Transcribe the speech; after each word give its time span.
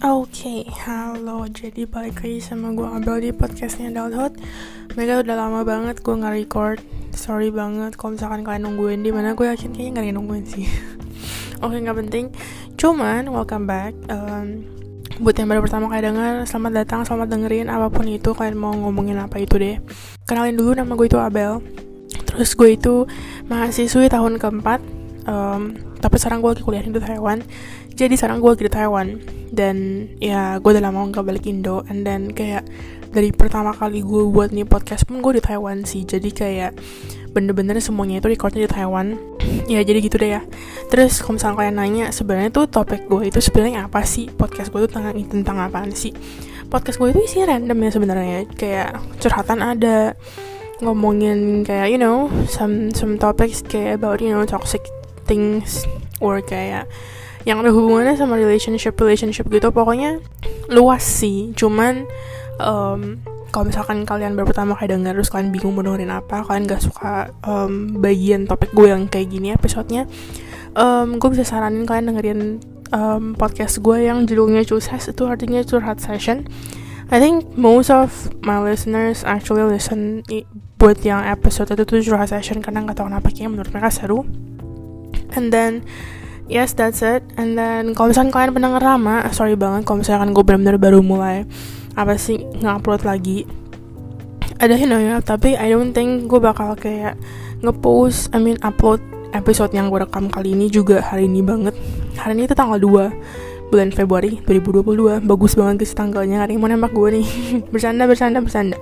Oke, 0.00 0.64
halo. 0.88 1.44
Jadi 1.44 1.84
balik 1.84 2.24
lagi 2.24 2.40
sama 2.40 2.72
gue 2.72 2.88
Abel 2.88 3.20
di 3.20 3.36
podcastnya 3.36 3.92
Adulthood. 3.92 4.32
Mereka 4.96 5.28
udah 5.28 5.36
lama 5.36 5.60
banget 5.60 6.00
gue 6.00 6.16
nggak 6.16 6.34
record. 6.40 6.80
Sorry 7.12 7.52
banget 7.52 8.00
kalau 8.00 8.16
misalkan 8.16 8.40
kalian 8.40 8.64
nungguin 8.64 9.04
di 9.04 9.12
mana. 9.12 9.36
Gue 9.36 9.52
yakin 9.52 9.76
kayaknya 9.76 10.00
nggak 10.00 10.16
nungguin 10.16 10.44
sih. 10.48 10.64
Oke, 11.68 11.76
nggak 11.84 12.00
penting. 12.00 12.32
Cuman 12.80 13.28
welcome 13.28 13.68
back. 13.68 13.92
Um, 14.08 14.64
buat 15.20 15.36
yang 15.36 15.52
baru 15.52 15.68
pertama 15.68 15.92
kali 15.92 16.00
denger, 16.00 16.48
selamat 16.48 16.72
datang, 16.80 17.00
selamat 17.04 17.28
dengerin 17.36 17.68
apa 17.68 17.92
pun 17.92 18.08
itu 18.08 18.32
kalian 18.32 18.56
mau 18.56 18.72
ngomongin 18.72 19.20
apa 19.20 19.36
itu 19.36 19.60
deh. 19.60 19.84
Kenalin 20.24 20.56
dulu 20.56 20.80
nama 20.80 20.96
gue 20.96 21.12
itu 21.12 21.20
Abel. 21.20 21.60
Terus 22.24 22.56
gue 22.56 22.72
itu 22.72 23.04
mahasiswi 23.52 24.08
tahun 24.08 24.40
keempat. 24.40 24.80
Um, 25.28 25.76
tapi 26.00 26.16
sekarang 26.16 26.40
gue 26.40 26.56
lagi 26.56 26.64
kuliah 26.64 26.80
di 26.80 26.96
Taiwan. 26.96 27.44
Jadi 27.94 28.14
sekarang 28.16 28.42
gue 28.42 28.50
lagi 28.52 28.64
di 28.66 28.72
Taiwan. 28.72 29.08
Dan 29.50 30.06
ya 30.22 30.58
gue 30.62 30.70
udah 30.70 30.82
lama 30.82 31.10
gak 31.10 31.26
balik 31.26 31.46
Indo. 31.46 31.82
And 31.90 32.06
then 32.06 32.30
kayak 32.30 32.66
dari 33.10 33.34
pertama 33.34 33.74
kali 33.74 34.06
gue 34.06 34.22
buat 34.30 34.54
nih 34.54 34.66
podcast 34.66 35.06
pun 35.06 35.18
gue 35.18 35.38
di 35.38 35.42
Taiwan 35.42 35.82
sih. 35.82 36.06
Jadi 36.06 36.30
kayak 36.30 36.78
bener-bener 37.30 37.78
semuanya 37.78 38.18
itu 38.18 38.30
recordnya 38.30 38.66
di 38.66 38.70
Taiwan. 38.70 39.18
Ya 39.70 39.86
jadi 39.86 40.02
gitu 40.02 40.18
deh 40.18 40.34
ya. 40.34 40.42
Terus 40.90 41.22
kalau 41.22 41.38
misalnya 41.38 41.56
kalian 41.62 41.76
nanya 41.78 42.06
sebenarnya 42.10 42.50
tuh 42.50 42.66
topik 42.66 43.06
gue 43.06 43.30
itu 43.30 43.38
sebenarnya 43.38 43.86
apa 43.86 44.02
sih? 44.02 44.26
Podcast 44.26 44.74
gue 44.74 44.82
tuh 44.82 44.98
tentang 44.98 45.14
tentang 45.30 45.62
apaan 45.62 45.94
sih? 45.94 46.10
Podcast 46.66 46.98
gue 46.98 47.14
itu 47.14 47.22
isi 47.22 47.38
random 47.46 47.78
ya 47.78 47.90
sebenarnya. 47.94 48.38
Kayak 48.58 48.98
curhatan 49.22 49.62
ada 49.62 50.18
ngomongin 50.82 51.62
kayak 51.62 51.92
you 51.92 52.00
know 52.00 52.26
some 52.48 52.90
some 52.96 53.20
topics 53.20 53.60
kayak 53.62 54.00
about 54.00 54.18
you 54.18 54.32
know 54.32 54.42
toxic 54.48 54.80
things 55.28 55.84
or 56.18 56.40
kayak 56.40 56.88
yang 57.48 57.64
ada 57.64 57.72
hubungannya 57.72 58.16
sama 58.16 58.36
relationship 58.36 58.96
relationship 59.00 59.48
gitu 59.48 59.72
pokoknya 59.72 60.20
luas 60.68 61.02
sih. 61.04 61.52
Cuman 61.56 62.04
um, 62.60 63.20
kalau 63.50 63.66
misalkan 63.66 64.06
kalian 64.06 64.38
baru 64.38 64.50
pertama 64.52 64.78
kali 64.78 64.94
denger 64.94 65.18
terus 65.18 65.30
kalian 65.32 65.50
bingung 65.50 65.74
mau 65.74 65.82
dengerin 65.82 66.14
apa 66.14 66.46
kalian 66.46 66.70
gak 66.70 66.82
suka 66.86 67.34
um, 67.42 67.98
bagian 67.98 68.46
topik 68.46 68.70
gue 68.70 68.94
yang 68.94 69.10
kayak 69.10 69.26
gini 69.26 69.50
episodenya 69.50 70.06
um, 70.78 71.18
gue 71.18 71.28
bisa 71.34 71.42
saranin 71.42 71.82
kalian 71.82 72.14
dengerin 72.14 72.40
um, 72.94 73.34
podcast 73.34 73.82
gue 73.82 74.06
yang 74.06 74.26
judulnya 74.26 74.62
Curhat 74.66 75.02
itu 75.06 75.22
artinya 75.26 75.60
curhat 75.66 75.98
session. 76.02 76.46
I 77.10 77.18
think 77.18 77.58
most 77.58 77.90
of 77.90 78.30
my 78.46 78.62
listeners 78.62 79.26
actually 79.26 79.66
listen 79.66 80.22
buat 80.78 81.02
yang 81.02 81.26
episode 81.26 81.74
itu 81.74 81.82
tuh 81.82 81.98
curhat 82.06 82.30
session 82.30 82.62
karena 82.62 82.86
nggak 82.86 83.02
tahu 83.02 83.10
kenapa 83.10 83.34
kayaknya 83.34 83.50
menurut 83.50 83.70
mereka 83.74 83.90
seru. 83.90 84.22
And 85.34 85.50
then 85.50 85.86
yes 86.50 86.74
that's 86.74 87.00
it. 87.00 87.22
And 87.38 87.54
then 87.54 87.94
kalau 87.94 88.10
misalkan 88.10 88.34
kalian 88.34 88.52
pendengar 88.52 88.82
lama 88.82 89.22
sorry 89.30 89.54
banget 89.54 89.86
kalau 89.86 90.02
misalkan 90.02 90.34
gue 90.34 90.42
benar-benar 90.42 90.76
baru 90.76 91.00
mulai 91.00 91.46
apa 91.94 92.18
sih 92.18 92.42
ngupload 92.42 93.06
lagi. 93.06 93.46
Ada 94.60 94.76
you 94.76 94.90
know 94.90 95.00
ya 95.00 95.22
tapi 95.22 95.54
I 95.54 95.70
don't 95.72 95.94
think 95.94 96.26
gue 96.26 96.42
bakal 96.42 96.74
kayak 96.76 97.16
ngepost 97.62 98.34
I 98.34 98.42
mean 98.42 98.58
upload 98.60 99.00
episode 99.30 99.70
yang 99.70 99.88
gue 99.88 100.02
rekam 100.02 100.26
kali 100.26 100.52
ini 100.58 100.66
juga 100.66 101.00
hari 101.00 101.30
ini 101.30 101.40
banget. 101.40 101.72
Hari 102.18 102.34
ini 102.34 102.50
itu 102.50 102.58
tanggal 102.58 102.76
2 102.76 103.70
bulan 103.70 103.94
Februari 103.94 104.42
2022 104.42 105.22
bagus 105.22 105.54
banget 105.54 105.86
guys 105.86 105.94
tanggalnya 105.94 106.42
hari 106.42 106.58
ini 106.58 106.60
mau 106.60 106.68
nembak 106.68 106.90
gue 106.90 107.22
nih. 107.22 107.26
Bercanda 107.72 108.04
bercanda 108.10 108.42
bercanda. 108.42 108.76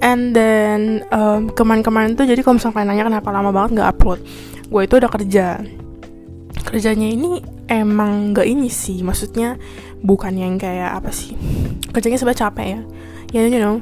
And 0.00 0.32
then 0.32 1.04
um, 1.12 1.52
kemarin-kemarin 1.52 2.16
tuh 2.16 2.24
jadi 2.24 2.40
kalau 2.40 2.56
misalnya 2.56 2.76
kalian 2.80 2.88
nanya 2.88 3.04
kenapa 3.08 3.28
lama 3.32 3.50
banget 3.52 3.80
nggak 3.80 3.88
upload 3.96 4.20
gue 4.70 4.82
itu 4.86 4.94
udah 5.02 5.10
kerja 5.10 5.46
kerjanya 6.70 7.10
ini 7.10 7.42
emang 7.66 8.30
gak 8.30 8.46
ini 8.46 8.70
sih. 8.70 9.02
Maksudnya 9.02 9.58
bukan 10.06 10.38
yang 10.38 10.54
kayak 10.54 11.02
apa 11.02 11.10
sih? 11.10 11.34
Kerjanya 11.90 12.16
sebenarnya 12.16 12.42
capek 12.46 12.66
ya. 12.70 12.80
Ya 13.30 13.46
you 13.46 13.62
know 13.62 13.78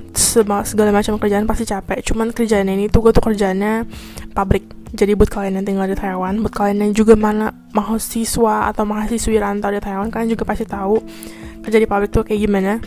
segala 0.64 0.92
macam 0.92 1.20
kerjaan 1.20 1.44
pasti 1.44 1.68
capek. 1.68 2.00
Cuman 2.00 2.32
kerjaan 2.32 2.68
ini 2.72 2.88
tuh 2.88 3.04
gue 3.04 3.12
tuh 3.12 3.20
kerjanya 3.20 3.84
pabrik. 4.32 4.64
Jadi 4.88 5.12
buat 5.12 5.28
kalian 5.28 5.60
yang 5.60 5.66
tinggal 5.68 5.84
di 5.84 5.96
Taiwan 5.96 6.40
buat 6.40 6.52
kalian 6.56 6.88
yang 6.88 6.92
juga 6.96 7.12
mana 7.12 7.52
mahasiswa 7.76 8.72
atau 8.72 8.88
mahasiswi 8.88 9.36
rantau 9.36 9.68
di 9.68 9.84
Taiwan 9.84 10.08
kalian 10.08 10.32
juga 10.32 10.48
pasti 10.48 10.64
tahu 10.64 10.96
kerja 11.60 11.76
di 11.76 11.84
pabrik 11.84 12.08
tuh 12.08 12.24
kayak 12.24 12.40
gimana. 12.40 12.80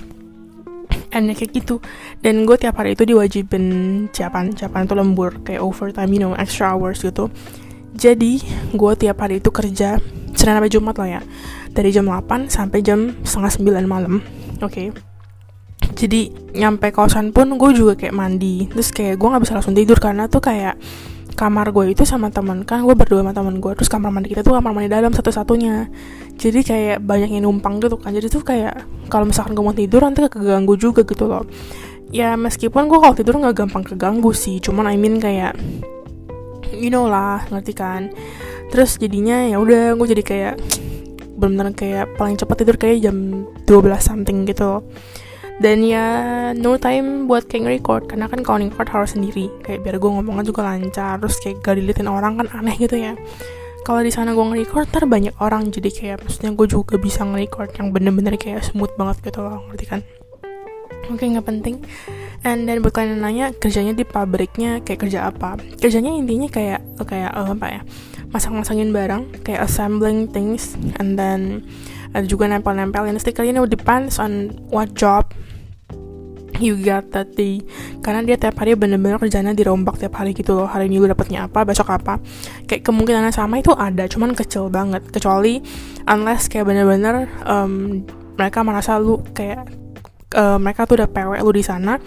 And 1.11 1.27
kayak 1.29 1.51
gitu. 1.53 1.77
Dan 2.23 2.47
gue 2.49 2.57
tiap 2.57 2.81
hari 2.81 2.97
itu 2.97 3.05
diwajibin 3.05 3.65
ciapan 4.09 4.57
ciapan 4.57 4.89
itu 4.89 4.93
lembur 4.97 5.29
kayak 5.45 5.61
overtime 5.61 6.09
you 6.09 6.21
know 6.21 6.33
extra 6.37 6.73
hours 6.73 7.05
gitu 7.05 7.29
jadi 7.95 8.39
gue 8.71 8.91
tiap 8.95 9.17
hari 9.19 9.43
itu 9.43 9.51
kerja 9.51 9.99
Senin 10.31 10.57
sampai 10.57 10.71
Jumat 10.71 10.95
lah 10.97 11.19
ya. 11.19 11.21
Dari 11.71 11.89
jam 11.91 12.07
8 12.07 12.51
sampai 12.51 12.79
jam 12.83 13.15
setengah 13.23 13.83
9 13.83 13.87
malam. 13.87 14.23
Oke. 14.63 14.67
Okay. 14.67 14.87
Jadi 15.91 16.33
nyampe 16.55 16.89
kosan 16.89 17.29
pun 17.35 17.45
gue 17.59 17.71
juga 17.75 17.93
kayak 17.99 18.15
mandi. 18.15 18.65
Terus 18.71 18.89
kayak 18.95 19.19
gue 19.19 19.27
gak 19.27 19.43
bisa 19.43 19.53
langsung 19.53 19.75
tidur 19.75 19.97
Karena 20.01 20.25
tuh 20.25 20.41
kayak 20.41 20.79
kamar 21.31 21.71
gue 21.73 21.95
itu 21.95 22.03
sama 22.05 22.27
teman 22.29 22.61
kan 22.67 22.83
gue 22.85 22.93
berdua 22.93 23.23
sama 23.23 23.33
teman 23.33 23.57
gue 23.57 23.71
terus 23.73 23.89
kamar 23.89 24.13
mandi 24.13 24.29
kita 24.29 24.45
tuh 24.45 24.53
kamar 24.53 24.75
mandi 24.75 24.89
dalam 24.91 25.13
satu-satunya. 25.13 25.89
Jadi 26.37 26.59
kayak 26.61 26.97
banyak 27.05 27.33
yang 27.37 27.45
numpang 27.49 27.77
gitu 27.81 27.97
kan. 27.97 28.13
Jadi 28.13 28.27
tuh 28.29 28.41
kayak 28.41 28.85
kalau 29.09 29.29
misalkan 29.29 29.53
gue 29.53 29.63
mau 29.63 29.75
tidur 29.75 30.01
nanti 30.05 30.25
keganggu 30.25 30.73
juga 30.77 31.01
gitu 31.05 31.25
loh. 31.29 31.45
Ya 32.11 32.35
meskipun 32.35 32.91
gue 32.91 32.99
kalau 32.99 33.15
tidur 33.15 33.39
nggak 33.39 33.55
gampang 33.57 33.83
keganggu 33.85 34.33
sih. 34.35 34.59
Cuman 34.59 34.89
I 34.89 34.97
mean 34.99 35.17
kayak 35.17 35.55
you 36.73 36.89
know 36.89 37.07
lah 37.07 37.43
ngerti 37.51 37.73
kan? 37.75 38.11
Terus 38.71 38.95
jadinya 38.95 39.43
ya 39.47 39.59
udah 39.59 39.95
gue 39.99 40.07
jadi 40.15 40.23
kayak 40.23 40.55
benar-benar 41.35 41.73
kayak 41.73 42.05
paling 42.15 42.37
cepat 42.37 42.55
tidur 42.63 42.77
kayak 42.77 43.03
jam 43.03 43.47
12 43.67 43.99
something 43.99 44.47
gitu. 44.47 44.85
Dan 45.61 45.85
ya 45.85 46.05
no 46.57 46.81
time 46.81 47.29
buat 47.29 47.45
kayak 47.45 47.69
nge-record 47.69 48.09
karena 48.09 48.25
kan 48.25 48.41
kalau 48.41 48.65
record 48.65 48.89
harus 48.89 49.13
sendiri. 49.13 49.51
Kayak 49.61 49.85
biar 49.85 49.95
gue 50.01 50.09
ngomongnya 50.09 50.45
juga 50.47 50.65
lancar 50.65 51.21
terus 51.21 51.37
kayak 51.37 51.61
gak 51.61 51.77
diliatin 51.77 52.09
orang 52.09 52.41
kan 52.41 52.47
aneh 52.57 52.75
gitu 52.81 52.97
ya. 52.97 53.13
Kalau 53.85 54.01
di 54.01 54.09
sana 54.13 54.33
gue 54.33 54.41
nge-record 54.41 54.89
ntar 54.89 55.05
banyak 55.05 55.37
orang. 55.37 55.69
Jadi 55.69 55.89
kayak 55.93 56.25
maksudnya 56.25 56.57
gue 56.57 56.67
juga 56.69 56.97
bisa 56.97 57.21
nge-record 57.27 57.77
yang 57.77 57.93
bener-bener 57.93 58.33
kayak 58.41 58.65
smooth 58.65 58.93
banget 58.97 59.21
gitu 59.29 59.45
loh 59.45 59.61
ngerti 59.69 59.85
kan? 59.85 60.01
Oke 61.09 61.27
okay, 61.27 61.27
nggak 61.33 61.47
penting 61.49 61.75
and 62.41 62.65
then 62.65 62.81
buat 62.81 62.93
kalian 62.95 63.21
nanya 63.21 63.53
kerjanya 63.53 63.93
di 63.93 64.05
pabriknya 64.05 64.81
kayak 64.81 64.99
kerja 65.07 65.29
apa? 65.29 65.57
Kerjanya 65.77 66.13
intinya 66.13 66.49
kayak 66.49 66.81
kayak 67.05 67.31
uh, 67.33 67.53
apa 67.53 67.67
ya 67.69 67.81
masang-masangin 68.31 68.95
barang 68.95 69.43
kayak 69.43 69.67
assembling 69.67 70.31
things 70.31 70.79
and 71.03 71.19
then 71.19 71.67
ada 72.11 72.23
juga 72.27 72.47
nempel-nempelin 72.47 73.15
stiker 73.19 73.43
ini 73.43 73.59
depends 73.67 74.19
on 74.19 74.51
what 74.71 74.91
job 74.95 75.27
you 76.61 76.77
got 76.77 77.09
that 77.11 77.33
day. 77.33 77.59
Karena 78.05 78.21
dia 78.21 78.37
tiap 78.37 78.59
hari 78.61 78.77
bener-bener 78.77 79.17
kerjanya 79.17 79.51
dirombak 79.55 79.97
tiap 79.97 80.19
hari 80.21 80.37
gitu 80.37 80.53
loh. 80.53 80.69
Hari 80.69 80.87
ini 80.87 81.01
lu 81.01 81.09
dapetnya 81.09 81.49
apa 81.49 81.65
besok 81.65 81.89
apa. 81.89 82.21
Kayak 82.69 82.85
kemungkinan 82.85 83.33
sama 83.33 83.59
itu 83.59 83.73
ada 83.73 84.05
cuman 84.05 84.37
kecil 84.37 84.69
banget. 84.69 85.01
Kecuali 85.09 85.59
unless 86.05 86.47
kayak 86.47 86.69
bener-bener 86.69 87.27
um, 87.49 88.05
mereka 88.37 88.61
merasa 88.61 89.01
lu 89.01 89.19
kayak 89.33 89.65
uh, 90.37 90.57
mereka 90.61 90.87
tuh 90.87 91.01
udah 91.01 91.09
PW 91.09 91.41
lu 91.41 91.51
di 91.51 91.63
sana 91.65 91.97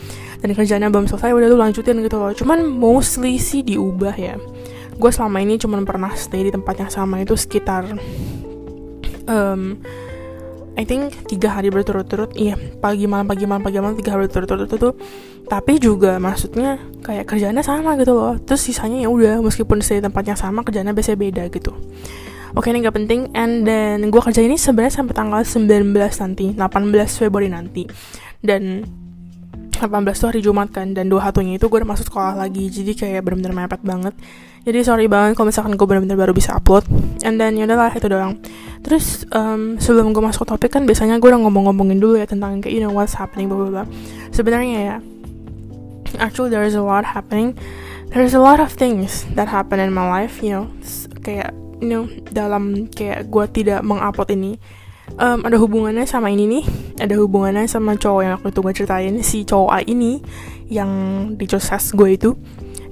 dan 0.45 0.53
kerjanya 0.53 0.93
belum 0.93 1.09
selesai 1.09 1.33
udah 1.33 1.49
lu 1.49 1.57
lanjutin 1.57 1.97
gitu 2.05 2.21
loh. 2.21 2.37
Cuman 2.37 2.69
mostly 2.69 3.41
sih 3.41 3.65
diubah 3.65 4.13
ya. 4.13 4.37
Gue 5.01 5.09
selama 5.09 5.41
ini 5.41 5.57
cuman 5.57 5.89
pernah 5.89 6.13
stay 6.13 6.45
di 6.45 6.53
tempat 6.53 6.85
yang 6.85 6.93
sama 6.93 7.25
itu 7.25 7.33
sekitar 7.33 7.97
um, 9.25 9.81
I 10.77 10.85
think 10.85 11.17
tiga 11.33 11.49
hari 11.49 11.73
berturut-turut. 11.73 12.37
Iya 12.37 12.61
pagi 12.77 13.09
malam 13.09 13.25
pagi 13.25 13.49
malam 13.49 13.65
pagi 13.65 13.81
malam 13.81 13.97
tiga 13.97 14.21
hari 14.21 14.29
berturut-turut 14.29 14.69
itu 14.69 14.91
tapi 15.49 15.81
juga 15.81 16.21
maksudnya 16.21 16.77
kayak 17.01 17.25
kerjanya 17.25 17.65
sama 17.65 17.97
gitu 17.97 18.13
loh. 18.13 18.37
Terus 18.37 18.69
sisanya 18.69 19.01
ya 19.01 19.09
udah 19.09 19.41
meskipun 19.41 19.81
stay 19.81 20.05
di 20.05 20.05
tempat 20.05 20.29
yang 20.29 20.37
sama 20.37 20.61
kerjanya 20.61 20.93
biasanya 20.93 21.19
beda 21.25 21.43
gitu. 21.49 21.73
Oke 22.53 22.69
ini 22.69 22.85
gak 22.85 23.01
penting. 23.01 23.33
And 23.33 23.65
then 23.65 24.13
gue 24.13 24.21
kerja 24.21 24.45
ini 24.45 24.61
sebenarnya 24.61 25.01
sampai 25.01 25.17
tanggal 25.17 25.41
19 25.41 25.89
nanti 25.97 26.53
18 26.53 26.61
Februari 27.17 27.49
nanti. 27.49 27.89
Dan 28.45 28.85
18 29.85 30.17
tuh 30.17 30.29
hari 30.33 30.41
Jumat 30.41 30.73
kan 30.73 30.97
Dan 30.97 31.13
dua 31.13 31.29
hatunya 31.29 31.61
itu 31.61 31.69
gue 31.69 31.79
udah 31.79 31.91
masuk 31.93 32.09
sekolah 32.09 32.35
lagi 32.35 32.73
Jadi 32.73 32.97
kayak 32.97 33.21
bener-bener 33.25 33.53
mepet 33.53 33.81
banget. 33.85 34.15
Jadi 34.65 34.79
sorry 34.81 35.07
banget 35.13 35.37
kalau 35.37 35.53
misalkan 35.53 35.77
gue 35.77 35.87
bener-bener 35.87 36.17
baru 36.17 36.33
bisa 36.33 36.57
upload 36.57 36.89
And 37.23 37.37
then 37.37 37.61
yaudahlah 37.61 37.93
itu 37.93 38.09
doang. 38.09 38.41
Terus 38.81 39.29
um, 39.33 39.77
sebelum 39.77 40.17
gue 40.17 40.23
masuk 40.25 40.49
topik 40.49 40.73
kan 40.73 40.89
Biasanya 40.89 41.21
gue 41.21 41.29
udah 41.29 41.41
ngomong-ngomongin 41.45 42.01
dulu 42.01 42.17
ya 42.17 42.25
Tentang 42.25 42.65
kayak 42.65 42.73
you 42.73 42.81
know 42.81 42.93
what's 42.93 43.17
happening 43.17 43.47
blah 43.53 43.61
blah 43.61 43.71
blah 43.71 43.87
Sebenarnya 44.33 44.79
ya 44.81 44.97
Actually 46.17 46.55
there 46.55 46.63
is 46.63 46.79
a 46.79 46.85
lot 46.85 47.03
happening. 47.03 47.59
There's 48.15 48.39
a 48.39 48.43
lot 48.43 48.63
of 48.63 48.71
things 48.71 49.27
that 49.35 49.51
happen 49.51 49.83
in 49.83 49.91
my 49.91 50.07
life 50.07 50.41
You 50.41 50.51
know 50.51 50.67
Kayak 51.25 51.53
you 51.85 51.89
know 51.91 52.05
dalam 52.33 52.89
kayak 52.89 53.29
gue 53.29 53.45
tidak 53.53 53.85
mengupload 53.85 54.33
ini 54.33 54.57
um, 55.19 55.45
ada 55.45 55.57
hubungannya 55.61 56.07
sama 56.09 56.33
ini 56.33 56.45
nih. 56.49 56.65
Ada 57.01 57.15
hubungannya 57.21 57.67
sama 57.67 57.97
cowok 57.99 58.21
yang 58.25 58.33
waktu 58.39 58.49
itu 58.51 58.61
gue 58.61 58.73
ceritain 58.75 59.15
si 59.23 59.39
cowok 59.45 59.71
A 59.71 59.79
ini 59.85 60.23
yang 60.69 60.91
di 61.37 61.45
proses 61.45 61.93
gue 61.93 62.09
itu. 62.17 62.31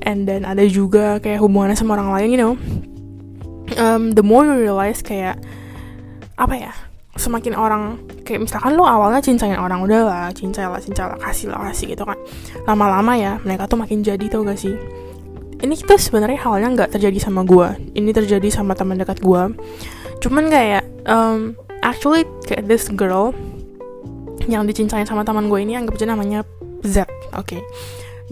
And 0.03 0.27
then 0.27 0.43
ada 0.43 0.67
juga 0.67 1.23
kayak 1.23 1.39
hubungannya 1.41 1.79
sama 1.79 1.95
orang 1.95 2.11
lain 2.15 2.29
you 2.35 2.41
know. 2.41 2.55
Um, 3.79 4.13
the 4.13 4.25
more 4.25 4.45
you 4.45 4.69
realize 4.69 5.01
kayak 5.01 5.41
apa 6.37 6.55
ya 6.59 6.73
semakin 7.17 7.57
orang 7.57 8.01
kayak 8.25 8.45
misalkan 8.45 8.73
lo 8.77 8.85
awalnya 8.89 9.21
cincain 9.21 9.57
orang 9.57 9.85
udah 9.85 10.01
lah 10.05 10.27
cincai 10.33 10.65
lah 10.65 10.81
cincai 10.81 11.13
lah 11.13 11.19
kasih 11.21 11.53
lah 11.53 11.71
kasih 11.71 11.97
gitu 11.97 12.05
kan. 12.05 12.19
Lama-lama 12.69 13.17
ya 13.17 13.41
mereka 13.41 13.65
tuh 13.69 13.81
makin 13.81 14.05
jadi 14.05 14.27
tau 14.29 14.45
gak 14.45 14.61
sih? 14.61 14.75
Ini 15.63 15.79
tuh 15.87 15.95
sebenarnya 15.95 16.43
halnya 16.43 16.75
nggak 16.75 16.99
terjadi 16.99 17.23
sama 17.23 17.47
gue 17.47 17.95
ini 17.95 18.11
terjadi 18.11 18.51
sama 18.51 18.75
teman 18.75 18.99
dekat 18.99 19.23
gue 19.23 19.55
cuman 20.19 20.45
kayak 20.51 20.83
um, 21.07 21.55
actually 21.83 22.25
kayak 22.47 22.67
this 22.71 22.89
girl 22.91 23.35
yang 24.51 24.67
dicincain 24.67 25.07
sama 25.07 25.23
teman 25.23 25.47
gue 25.47 25.61
ini 25.63 25.79
anggap 25.79 25.95
aja 25.99 26.07
namanya 26.09 26.41
Z 26.83 27.07
oke. 27.35 27.47
Okay 27.47 27.63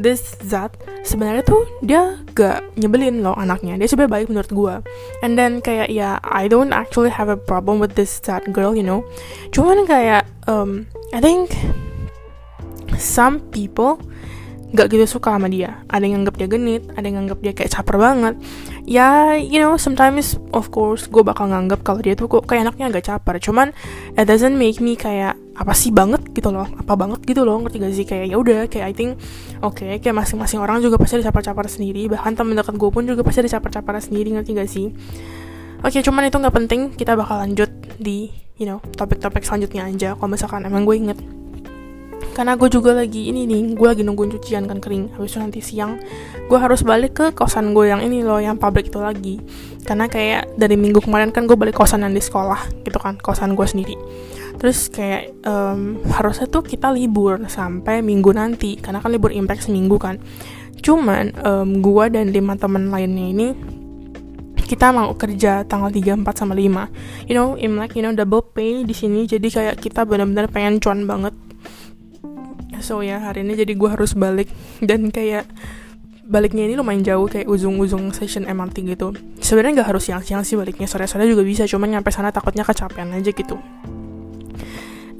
this 0.00 0.38
Zat 0.40 0.72
sebenarnya 1.04 1.44
tuh 1.44 1.68
dia 1.84 2.16
gak 2.32 2.64
nyebelin 2.80 3.20
loh 3.20 3.36
anaknya. 3.36 3.76
Dia 3.76 3.86
sebenarnya 3.86 4.14
baik 4.16 4.26
menurut 4.32 4.50
gue. 4.50 4.74
And 5.20 5.36
then 5.36 5.60
kayak 5.60 5.92
ya 5.92 6.18
I 6.24 6.48
don't 6.48 6.72
actually 6.72 7.12
have 7.12 7.28
a 7.28 7.36
problem 7.36 7.78
with 7.78 7.94
this 7.94 8.10
Zat 8.24 8.48
girl 8.50 8.72
you 8.72 8.82
know. 8.82 9.04
Cuman 9.52 9.84
kayak 9.84 10.24
um, 10.48 10.88
I 11.12 11.20
think 11.20 11.52
some 12.96 13.44
people 13.52 14.00
gak 14.70 14.86
gitu 14.94 15.18
suka 15.18 15.34
sama 15.34 15.50
dia. 15.50 15.82
Ada 15.90 16.06
yang 16.06 16.22
nganggap 16.22 16.34
dia 16.38 16.48
genit 16.50 16.82
ada 16.94 17.02
yang 17.02 17.22
nganggap 17.22 17.38
dia 17.42 17.52
kayak 17.54 17.70
caper 17.74 17.96
banget. 17.98 18.34
Ya 18.86 19.34
you 19.34 19.58
know 19.58 19.74
sometimes 19.74 20.38
of 20.54 20.70
course 20.70 21.10
gue 21.10 21.22
bakal 21.26 21.50
nganggap 21.50 21.82
kalau 21.82 21.98
dia 21.98 22.14
tuh 22.14 22.30
kok 22.30 22.46
kayak 22.46 22.70
anaknya 22.70 22.90
agak 22.90 23.10
caper. 23.10 23.42
Cuman 23.42 23.74
it 24.14 24.26
doesn't 24.30 24.54
make 24.54 24.78
me 24.78 24.94
kayak 24.94 25.34
apa 25.58 25.74
sih 25.74 25.90
banget 25.90 26.22
gitu 26.30 26.54
loh? 26.54 26.70
Apa 26.78 26.94
banget 26.94 27.20
gitu 27.26 27.42
loh? 27.42 27.58
Ngerti 27.66 27.76
gak 27.82 27.94
sih? 27.98 28.06
Kayak 28.06 28.26
ya 28.30 28.36
udah 28.38 28.60
kayak 28.70 28.86
I 28.86 28.94
think 28.94 29.10
oke 29.58 29.82
okay, 29.82 29.98
kayak 29.98 30.14
masing-masing 30.14 30.62
orang 30.62 30.78
juga 30.78 30.96
pasti 31.02 31.18
ada 31.18 31.26
caper-caper 31.30 31.66
sendiri. 31.66 32.06
Bahkan 32.06 32.38
temen 32.38 32.54
dekat 32.54 32.78
gue 32.78 32.90
pun 32.94 33.02
juga 33.02 33.26
pasti 33.26 33.42
ada 33.42 33.50
caper-caper 33.50 33.94
sendiri 33.98 34.38
ngerti 34.38 34.50
gak 34.54 34.70
sih? 34.70 34.86
Oke 35.80 35.98
okay, 35.98 36.00
cuman 36.04 36.28
itu 36.28 36.36
nggak 36.36 36.54
penting. 36.54 36.80
Kita 36.92 37.16
bakal 37.16 37.40
lanjut 37.42 37.72
di 37.96 38.28
you 38.60 38.68
know 38.68 38.78
topik-topik 38.94 39.42
selanjutnya 39.42 39.88
aja. 39.88 40.12
Kalau 40.14 40.28
misalkan 40.28 40.62
emang 40.68 40.84
gue 40.84 40.94
inget 40.94 41.18
karena 42.32 42.54
gue 42.56 42.68
juga 42.70 42.94
lagi 42.94 43.28
ini 43.28 43.44
nih 43.44 43.74
gue 43.74 43.88
lagi 43.88 44.02
nungguin 44.06 44.30
cucian 44.38 44.64
kan 44.64 44.78
kering 44.78 45.12
habis 45.16 45.34
itu 45.34 45.38
nanti 45.42 45.60
siang 45.60 45.98
gue 46.46 46.58
harus 46.58 46.86
balik 46.86 47.12
ke 47.18 47.26
kosan 47.34 47.72
gue 47.74 47.90
yang 47.90 48.00
ini 48.00 48.22
loh 48.22 48.38
yang 48.38 48.56
pabrik 48.56 48.88
itu 48.88 49.00
lagi 49.02 49.42
karena 49.84 50.06
kayak 50.06 50.54
dari 50.54 50.76
minggu 50.78 51.02
kemarin 51.02 51.34
kan 51.34 51.48
gue 51.48 51.56
balik 51.58 51.76
kosan 51.76 52.06
yang 52.06 52.14
di 52.14 52.22
sekolah 52.22 52.84
gitu 52.86 52.98
kan 53.00 53.18
kosan 53.18 53.58
gue 53.58 53.66
sendiri 53.66 53.96
terus 54.60 54.92
kayak 54.92 55.32
um, 55.48 56.00
harusnya 56.12 56.44
tuh 56.46 56.60
kita 56.60 56.92
libur 56.92 57.40
sampai 57.48 58.04
minggu 58.04 58.30
nanti 58.36 58.76
karena 58.76 59.00
kan 59.00 59.10
libur 59.10 59.32
impact 59.32 59.66
seminggu 59.66 59.96
kan 59.96 60.20
cuman 60.80 61.32
um, 61.44 61.80
gue 61.80 62.04
dan 62.12 62.32
lima 62.32 62.56
temen 62.56 62.92
lainnya 62.92 63.26
ini 63.32 63.48
kita 64.70 64.94
mau 64.94 65.10
kerja 65.18 65.66
tanggal 65.66 65.90
3, 65.90 66.22
4 66.22 66.30
sama 66.30 66.54
5. 66.54 67.26
You 67.26 67.34
know, 67.34 67.58
Imlek, 67.58 67.98
you 67.98 68.06
know, 68.06 68.14
double 68.14 68.54
pay 68.54 68.86
di 68.86 68.94
sini. 68.94 69.26
Jadi 69.26 69.50
kayak 69.50 69.82
kita 69.82 70.06
benar-benar 70.06 70.46
pengen 70.46 70.78
cuan 70.78 71.10
banget 71.10 71.34
so 72.80 73.00
ya 73.04 73.20
hari 73.20 73.44
ini 73.44 73.56
jadi 73.56 73.72
gue 73.76 73.88
harus 73.88 74.12
balik. 74.16 74.48
Dan 74.80 75.12
kayak 75.14 75.48
baliknya 76.30 76.70
ini 76.70 76.78
lumayan 76.78 77.02
jauh 77.02 77.26
kayak 77.26 77.50
ujung-ujung 77.50 78.14
session 78.14 78.46
MRT 78.46 78.86
gitu. 78.86 79.12
Sebenarnya 79.42 79.82
nggak 79.82 79.88
harus 79.90 80.06
siang-siang 80.06 80.46
sih 80.46 80.54
baliknya 80.54 80.86
sore-sore 80.86 81.26
juga 81.26 81.42
bisa 81.42 81.66
cuman 81.66 81.98
nyampe 81.98 82.14
sana 82.14 82.30
takutnya 82.30 82.62
kecapean 82.62 83.10
aja 83.10 83.34
gitu. 83.34 83.58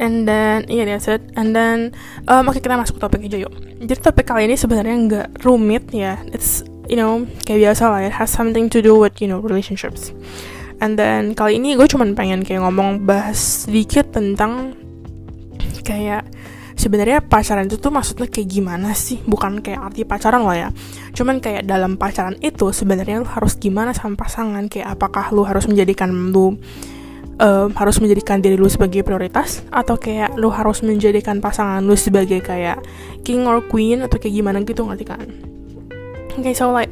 And 0.01 0.25
then 0.25 0.65
iya 0.71 0.89
yeah, 0.89 0.97
that's 0.97 1.11
it. 1.11 1.21
And 1.37 1.53
then 1.53 1.93
um, 2.25 2.49
oke 2.49 2.57
okay, 2.57 2.65
kita 2.65 2.79
masuk 2.79 2.97
ke 2.97 3.03
topik 3.05 3.21
aja 3.27 3.45
yuk. 3.45 3.53
Jadi 3.85 4.01
topik 4.01 4.31
kali 4.31 4.49
ini 4.49 4.57
sebenarnya 4.57 4.97
nggak 4.97 5.27
rumit 5.45 5.93
ya. 5.93 6.17
It's 6.33 6.65
you 6.89 6.97
know 6.97 7.29
kayak 7.45 7.69
biasa 7.69 7.83
lah 7.91 8.01
it 8.07 8.15
has 8.17 8.33
something 8.33 8.73
to 8.73 8.81
do 8.81 8.97
with 8.97 9.19
you 9.21 9.29
know 9.29 9.43
relationships. 9.45 10.15
And 10.81 10.97
then 10.97 11.37
kali 11.37 11.61
ini 11.61 11.77
gue 11.77 11.85
cuman 11.85 12.17
pengen 12.17 12.41
kayak 12.47 12.65
ngomong 12.65 13.05
bahas 13.05 13.69
sedikit 13.69 14.17
tentang 14.17 14.73
kayak 15.85 16.25
sebenarnya 16.81 17.21
pacaran 17.21 17.69
itu 17.69 17.77
tuh 17.77 17.93
maksudnya 17.93 18.25
kayak 18.25 18.49
gimana 18.49 18.97
sih? 18.97 19.21
Bukan 19.21 19.61
kayak 19.61 19.93
arti 19.93 20.09
pacaran 20.09 20.41
loh 20.41 20.57
ya. 20.57 20.73
Cuman 21.13 21.45
kayak 21.45 21.69
dalam 21.69 22.01
pacaran 22.01 22.41
itu 22.41 22.73
sebenarnya 22.73 23.21
lu 23.21 23.29
harus 23.29 23.61
gimana 23.61 23.93
sama 23.93 24.17
pasangan? 24.17 24.65
Kayak 24.73 24.97
apakah 24.97 25.29
lu 25.37 25.45
harus 25.45 25.69
menjadikan 25.69 26.09
lu 26.33 26.57
um, 27.37 27.69
harus 27.77 28.01
menjadikan 28.01 28.41
diri 28.41 28.57
lu 28.57 28.73
sebagai 28.73 29.05
prioritas? 29.05 29.61
Atau 29.69 30.01
kayak 30.01 30.41
lu 30.41 30.49
harus 30.49 30.81
menjadikan 30.81 31.45
pasangan 31.45 31.85
lu 31.85 31.93
sebagai 31.93 32.41
kayak 32.41 32.81
king 33.21 33.45
or 33.45 33.61
queen? 33.61 34.01
Atau 34.01 34.17
kayak 34.17 34.41
gimana 34.41 34.65
gitu 34.65 34.89
ngerti 34.89 35.05
kan? 35.05 35.29
Okay, 36.41 36.57
so 36.57 36.73
like 36.73 36.89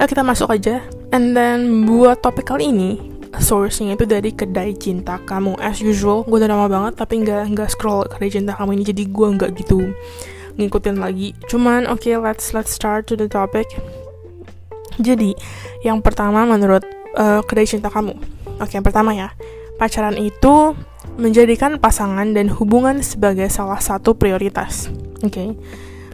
kita 0.00 0.24
masuk 0.24 0.48
aja. 0.48 0.80
And 1.12 1.36
then 1.36 1.84
buat 1.84 2.24
topik 2.24 2.48
kali 2.48 2.72
ini 2.72 3.09
source-nya 3.38 3.94
itu 3.94 4.06
dari 4.08 4.34
kedai 4.34 4.74
cinta 4.74 5.22
kamu. 5.22 5.54
As 5.62 5.78
usual 5.78 6.26
gue 6.26 6.38
udah 6.42 6.50
lama 6.50 6.66
banget 6.66 6.98
tapi 6.98 7.22
nggak 7.22 7.54
nggak 7.54 7.68
scroll 7.70 8.02
kedai 8.10 8.30
cinta 8.32 8.58
kamu 8.58 8.80
ini 8.80 8.84
jadi 8.90 9.02
gue 9.06 9.28
nggak 9.38 9.50
gitu 9.62 9.94
ngikutin 10.58 10.96
lagi. 10.98 11.36
Cuman 11.46 11.86
oke 11.86 12.02
okay, 12.02 12.18
let's 12.18 12.50
let's 12.50 12.74
start 12.74 13.06
to 13.06 13.14
the 13.14 13.30
topic. 13.30 13.70
Jadi 14.98 15.38
yang 15.86 16.02
pertama 16.02 16.42
menurut 16.42 16.82
uh, 17.14 17.40
kedai 17.46 17.68
cinta 17.68 17.86
kamu. 17.86 18.18
Oke 18.58 18.66
okay, 18.66 18.74
yang 18.82 18.86
pertama 18.86 19.14
ya. 19.14 19.30
Pacaran 19.78 20.18
itu 20.18 20.74
menjadikan 21.16 21.80
pasangan 21.80 22.36
dan 22.36 22.52
hubungan 22.52 23.00
sebagai 23.00 23.48
salah 23.48 23.80
satu 23.80 24.18
prioritas. 24.18 24.90
Oke 25.22 25.30
okay? 25.30 25.48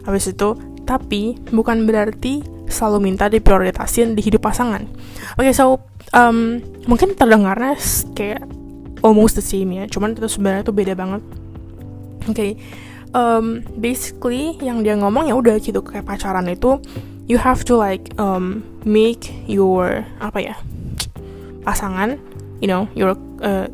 habis 0.07 0.29
itu 0.31 0.55
tapi 0.87 1.35
bukan 1.51 1.83
berarti 1.83 2.39
selalu 2.71 3.11
minta 3.11 3.27
diprioritasin 3.27 4.15
di 4.15 4.21
hidup 4.23 4.47
pasangan. 4.47 4.87
Oke 5.35 5.51
okay, 5.51 5.53
so 5.55 5.83
um, 6.13 6.59
mungkin 6.85 7.15
terdengarnya 7.15 7.75
kayak 8.15 8.43
almost 9.03 9.39
the 9.39 9.43
same 9.43 9.71
ya 9.75 9.87
cuman 9.87 10.15
itu 10.15 10.27
sebenarnya 10.27 10.63
tuh 10.67 10.75
beda 10.75 10.93
banget. 10.93 11.23
Oke 12.27 12.35
okay. 12.35 12.51
um, 13.15 13.63
basically 13.79 14.59
yang 14.59 14.83
dia 14.83 14.99
ngomong 14.99 15.31
ya 15.31 15.35
udah 15.35 15.55
gitu 15.59 15.79
kayak 15.79 16.03
pacaran 16.03 16.47
itu 16.51 16.79
you 17.27 17.39
have 17.39 17.63
to 17.63 17.79
like 17.79 18.11
um, 18.19 18.63
make 18.83 19.31
your 19.47 20.03
apa 20.19 20.53
ya 20.53 20.55
pasangan 21.63 22.19
you 22.59 22.67
know 22.67 22.87
your 22.95 23.15
uh, 23.43 23.67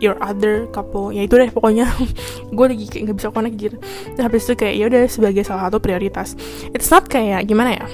your 0.00 0.16
other 0.24 0.64
couple 0.72 1.12
ya 1.12 1.28
itu 1.28 1.36
deh 1.36 1.52
pokoknya. 1.52 1.84
Gue 2.56 2.66
lagi 2.72 2.88
kayak 2.88 3.02
nggak 3.10 3.16
bisa 3.20 3.28
connect 3.30 3.56
gitu. 3.60 3.76
Dan 4.16 4.22
habis 4.26 4.48
itu 4.48 4.56
kayak 4.56 4.74
ya 4.80 4.84
udah 4.88 5.02
sebagai 5.06 5.44
salah 5.44 5.68
satu 5.68 5.78
prioritas. 5.78 6.32
It's 6.72 6.88
not 6.88 7.06
kayak 7.06 7.44
gimana 7.44 7.76
ya 7.76 7.86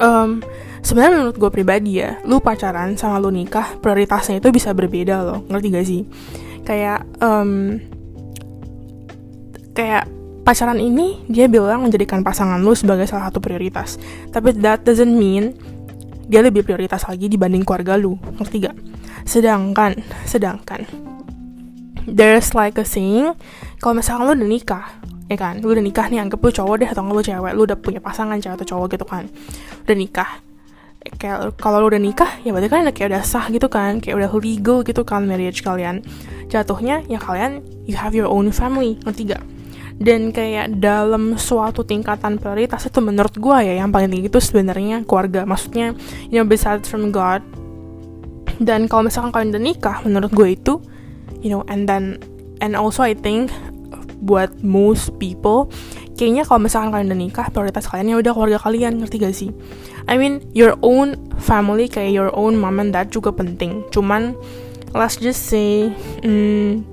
um, 0.00 0.42
sebenarnya 0.84 1.12
menurut 1.16 1.36
gue 1.40 1.50
pribadi 1.50 1.98
ya 1.98 2.20
lu 2.28 2.38
pacaran 2.44 2.94
sama 3.00 3.16
lu 3.16 3.32
nikah 3.32 3.80
prioritasnya 3.80 4.38
itu 4.38 4.52
bisa 4.52 4.76
berbeda 4.76 5.24
loh. 5.24 5.40
Ngerti 5.48 5.66
gak 5.72 5.86
sih? 5.88 6.02
Kayak 6.62 7.08
um, 7.24 7.80
kayak 9.72 10.06
pacaran 10.44 10.76
ini 10.76 11.24
dia 11.26 11.48
bilang 11.48 11.88
menjadikan 11.88 12.20
pasangan 12.20 12.60
lu 12.60 12.76
sebagai 12.76 13.08
salah 13.08 13.32
satu 13.32 13.40
prioritas. 13.40 13.96
Tapi 14.28 14.52
that 14.60 14.84
doesn't 14.84 15.10
mean 15.10 15.56
dia 16.28 16.44
lebih 16.44 16.64
prioritas 16.64 17.08
lagi 17.08 17.32
dibanding 17.32 17.64
keluarga 17.64 17.96
lu. 17.96 18.20
Ngerti 18.36 18.68
gak? 18.68 18.76
Sedangkan 19.24 19.96
sedangkan 20.28 20.84
there's 22.04 22.52
like 22.52 22.76
a 22.76 22.84
saying 22.84 23.32
kalau 23.80 23.96
misalkan 23.96 24.28
lu 24.28 24.32
udah 24.36 24.50
nikah 24.52 24.86
ya 25.32 25.40
kan? 25.40 25.64
Lu 25.64 25.72
udah 25.72 25.80
nikah 25.80 26.12
nih 26.12 26.20
anggap 26.20 26.44
lu 26.44 26.52
cowok 26.52 26.76
deh 26.84 26.88
atau 26.92 27.00
lu 27.08 27.24
cewek 27.24 27.52
lu 27.56 27.64
udah 27.64 27.80
punya 27.80 28.04
pasangan 28.04 28.36
cewek 28.36 28.60
atau 28.60 28.76
cowok 28.76 29.00
gitu 29.00 29.08
kan? 29.08 29.24
Udah 29.88 29.96
nikah 29.96 30.30
kayak 31.04 31.60
kalau 31.60 31.84
lu 31.84 31.92
udah 31.92 32.00
nikah 32.00 32.40
ya 32.42 32.50
berarti 32.50 32.68
kan 32.72 32.82
kayak 32.92 33.08
udah 33.12 33.22
sah 33.24 33.46
gitu 33.52 33.68
kan 33.68 34.00
kayak 34.00 34.16
udah 34.16 34.30
legal 34.40 34.80
gitu 34.80 35.02
kan 35.04 35.24
marriage 35.28 35.60
kalian. 35.60 36.00
Jatuhnya 36.48 37.04
ya 37.08 37.20
kalian 37.20 37.60
you 37.84 37.96
have 37.96 38.16
your 38.16 38.28
own 38.28 38.48
family 38.52 38.96
ngerti 39.04 39.32
gak 39.32 39.44
dan 40.02 40.34
kayak 40.34 40.82
dalam 40.82 41.38
suatu 41.38 41.86
tingkatan 41.86 42.42
prioritas 42.42 42.82
itu 42.90 42.98
menurut 42.98 43.34
gue 43.38 43.58
ya 43.62 43.78
yang 43.78 43.94
paling 43.94 44.10
tinggi 44.10 44.26
itu 44.26 44.40
sebenarnya 44.42 45.06
keluarga. 45.06 45.46
Maksudnya 45.46 45.94
you 46.32 46.42
know 46.42 46.46
besides 46.46 46.90
from 46.90 47.14
God. 47.14 47.44
Dan 48.58 48.86
kalau 48.86 49.06
misalkan 49.06 49.34
kalian 49.34 49.50
udah 49.54 49.62
nikah 49.62 49.96
menurut 50.02 50.30
gue 50.34 50.48
itu 50.54 50.74
you 51.42 51.50
know 51.50 51.62
and 51.70 51.86
then 51.86 52.18
and 52.58 52.74
also 52.74 53.06
I 53.06 53.14
think 53.14 53.50
buat 54.24 54.50
most 54.64 55.14
people 55.20 55.70
kayaknya 56.14 56.46
kalau 56.46 56.62
misalkan 56.62 56.94
kalian 56.94 57.10
udah 57.10 57.20
nikah 57.20 57.46
prioritas 57.50 57.90
kalian 57.90 58.14
ya 58.14 58.16
udah 58.22 58.32
keluarga 58.32 58.58
kalian 58.62 58.92
ngerti 59.02 59.16
gak 59.18 59.34
sih? 59.34 59.50
I 60.06 60.14
mean 60.16 60.44
your 60.54 60.78
own 60.80 61.18
family 61.42 61.90
kayak 61.90 62.14
your 62.14 62.30
own 62.32 62.58
mom 62.58 62.78
and 62.78 62.94
dad 62.94 63.10
juga 63.10 63.34
penting. 63.34 63.82
Cuman 63.90 64.38
let's 64.94 65.18
just 65.18 65.50
say 65.50 65.90
hmm, 66.22 66.86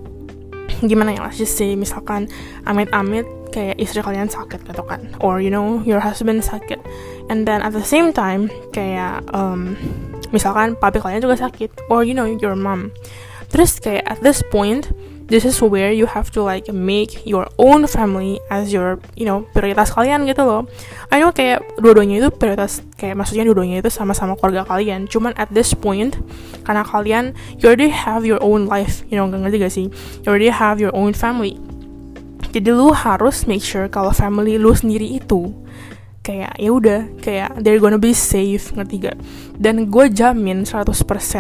gimana 0.84 1.16
ya? 1.16 1.22
Let's 1.30 1.38
just 1.38 1.56
say 1.56 1.78
misalkan 1.78 2.28
amit-amit 2.66 3.30
kayak 3.51 3.78
istri 3.78 4.01
kalian 4.01 4.32
sakit 4.32 4.63
gitu 4.66 4.84
kan. 4.88 5.12
Or 5.22 5.44
you 5.44 5.54
know 5.54 5.84
your 5.86 6.01
husband 6.01 6.42
sakit. 6.42 6.82
And 7.30 7.46
then 7.46 7.62
at 7.62 7.75
the 7.75 7.86
same 7.86 8.16
time 8.16 8.50
kayak 8.74 9.22
um, 9.36 9.78
misalkan 10.34 10.80
papi 10.80 10.98
kalian 11.04 11.22
juga 11.22 11.38
sakit. 11.38 11.92
Or 11.92 12.01
you 12.01 12.18
know 12.18 12.25
your 12.25 12.58
mom. 12.58 12.96
Terus 13.51 13.78
kayak 13.84 14.08
at 14.08 14.20
this 14.24 14.40
point 14.48 14.88
this 15.32 15.48
is 15.48 15.56
where 15.64 15.96
you 15.96 16.04
have 16.04 16.28
to 16.36 16.44
like 16.44 16.68
make 16.76 17.24
your 17.24 17.48
own 17.56 17.88
family 17.88 18.36
as 18.52 18.76
your 18.76 19.00
you 19.16 19.24
know 19.24 19.48
prioritas 19.56 19.96
kalian 19.96 20.28
gitu 20.28 20.44
loh. 20.44 20.68
I 21.08 21.24
know 21.24 21.32
kayak 21.32 21.64
dua-duanya 21.80 22.20
itu 22.20 22.30
prioritas 22.36 22.84
kayak 23.00 23.16
maksudnya 23.16 23.48
dua-duanya 23.48 23.80
itu 23.80 23.88
sama-sama 23.88 24.36
keluarga 24.36 24.68
kalian. 24.68 25.08
Cuman 25.08 25.32
at 25.40 25.48
this 25.56 25.72
point 25.72 26.20
karena 26.68 26.84
kalian 26.84 27.32
you 27.56 27.72
already 27.72 27.88
have 27.88 28.28
your 28.28 28.44
own 28.44 28.68
life 28.68 29.08
you 29.08 29.16
know 29.16 29.26
gak 29.32 29.48
ngerti 29.48 29.58
gak 29.64 29.74
sih? 29.74 29.88
You 30.28 30.36
already 30.36 30.52
have 30.52 30.84
your 30.84 30.92
own 30.92 31.16
family. 31.16 31.56
Jadi 32.52 32.68
lu 32.68 32.92
harus 32.92 33.48
make 33.48 33.64
sure 33.64 33.88
kalau 33.88 34.12
family 34.12 34.60
lu 34.60 34.76
sendiri 34.76 35.08
itu 35.08 35.56
kayak 36.22 36.54
ya 36.62 36.70
udah 36.70 37.01
kayak 37.18 37.66
they're 37.66 37.82
gonna 37.82 37.98
be 37.98 38.13
safe 38.13 38.70
ngerti 38.78 39.10
gak 39.10 39.18
dan 39.58 39.90
gue 39.90 40.06
jamin 40.13 40.70
100% 40.70 40.94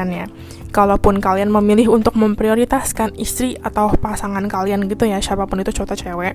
ya 0.09 0.25
kalaupun 0.73 1.21
kalian 1.21 1.53
memilih 1.53 1.93
untuk 1.93 2.17
memprioritaskan 2.17 3.13
istri 3.21 3.53
atau 3.61 3.93
pasangan 3.93 4.41
kalian 4.49 4.89
gitu 4.89 5.05
ya 5.05 5.21
siapa 5.21 5.45
pun 5.45 5.61
itu 5.61 5.69
cowok 5.69 5.93
cewek 5.93 6.33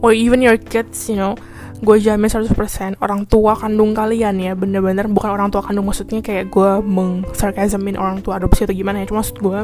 or 0.00 0.16
even 0.16 0.40
your 0.40 0.56
kids 0.56 1.12
you 1.12 1.18
know 1.20 1.36
gue 1.84 1.96
jamin 2.00 2.32
100% 2.32 2.56
orang 3.04 3.28
tua 3.28 3.52
kandung 3.52 3.92
kalian 3.92 4.40
ya 4.40 4.56
bener-bener 4.56 5.04
bukan 5.04 5.36
orang 5.36 5.52
tua 5.52 5.60
kandung 5.60 5.84
maksudnya 5.84 6.24
kayak 6.24 6.48
gue 6.48 6.80
mengsarkasmin 6.80 8.00
orang 8.00 8.24
tua 8.24 8.40
adopsi 8.40 8.64
atau 8.64 8.72
gimana 8.72 9.04
ya 9.04 9.12
cuma 9.12 9.20
maksud 9.20 9.36
gue 9.44 9.60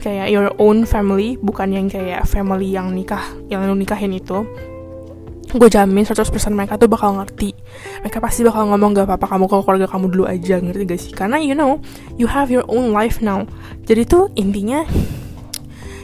kayak 0.00 0.32
your 0.32 0.48
own 0.56 0.88
family 0.88 1.36
bukan 1.44 1.68
yang 1.68 1.86
kayak 1.92 2.24
family 2.24 2.72
yang 2.72 2.96
nikah 2.96 3.20
yang 3.52 3.60
lu 3.68 3.76
nikahin 3.76 4.16
itu 4.16 4.48
gue 5.48 5.68
jamin 5.72 6.04
100% 6.04 6.28
mereka 6.52 6.76
tuh 6.76 6.90
bakal 6.92 7.16
ngerti. 7.16 7.56
Mereka 8.04 8.20
pasti 8.20 8.44
bakal 8.44 8.68
ngomong 8.68 8.92
gak 8.92 9.08
apa-apa 9.08 9.36
kamu 9.36 9.44
kalau 9.48 9.62
keluarga 9.64 9.86
kamu 9.88 10.06
dulu 10.12 10.24
aja 10.28 10.60
ngerti 10.60 10.82
gak 10.84 11.00
sih? 11.00 11.12
Karena 11.16 11.40
you 11.40 11.56
know 11.56 11.80
you 12.20 12.28
have 12.28 12.52
your 12.52 12.68
own 12.68 12.92
life 12.92 13.24
now. 13.24 13.48
Jadi 13.88 14.04
tuh 14.04 14.28
intinya 14.36 14.84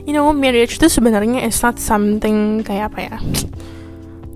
you 0.08 0.16
know 0.16 0.32
marriage 0.32 0.80
tuh 0.80 0.88
sebenarnya 0.88 1.44
it's 1.44 1.60
not 1.60 1.76
something 1.76 2.60
kayak 2.64 2.92
apa 2.92 2.98
ya 3.08 3.16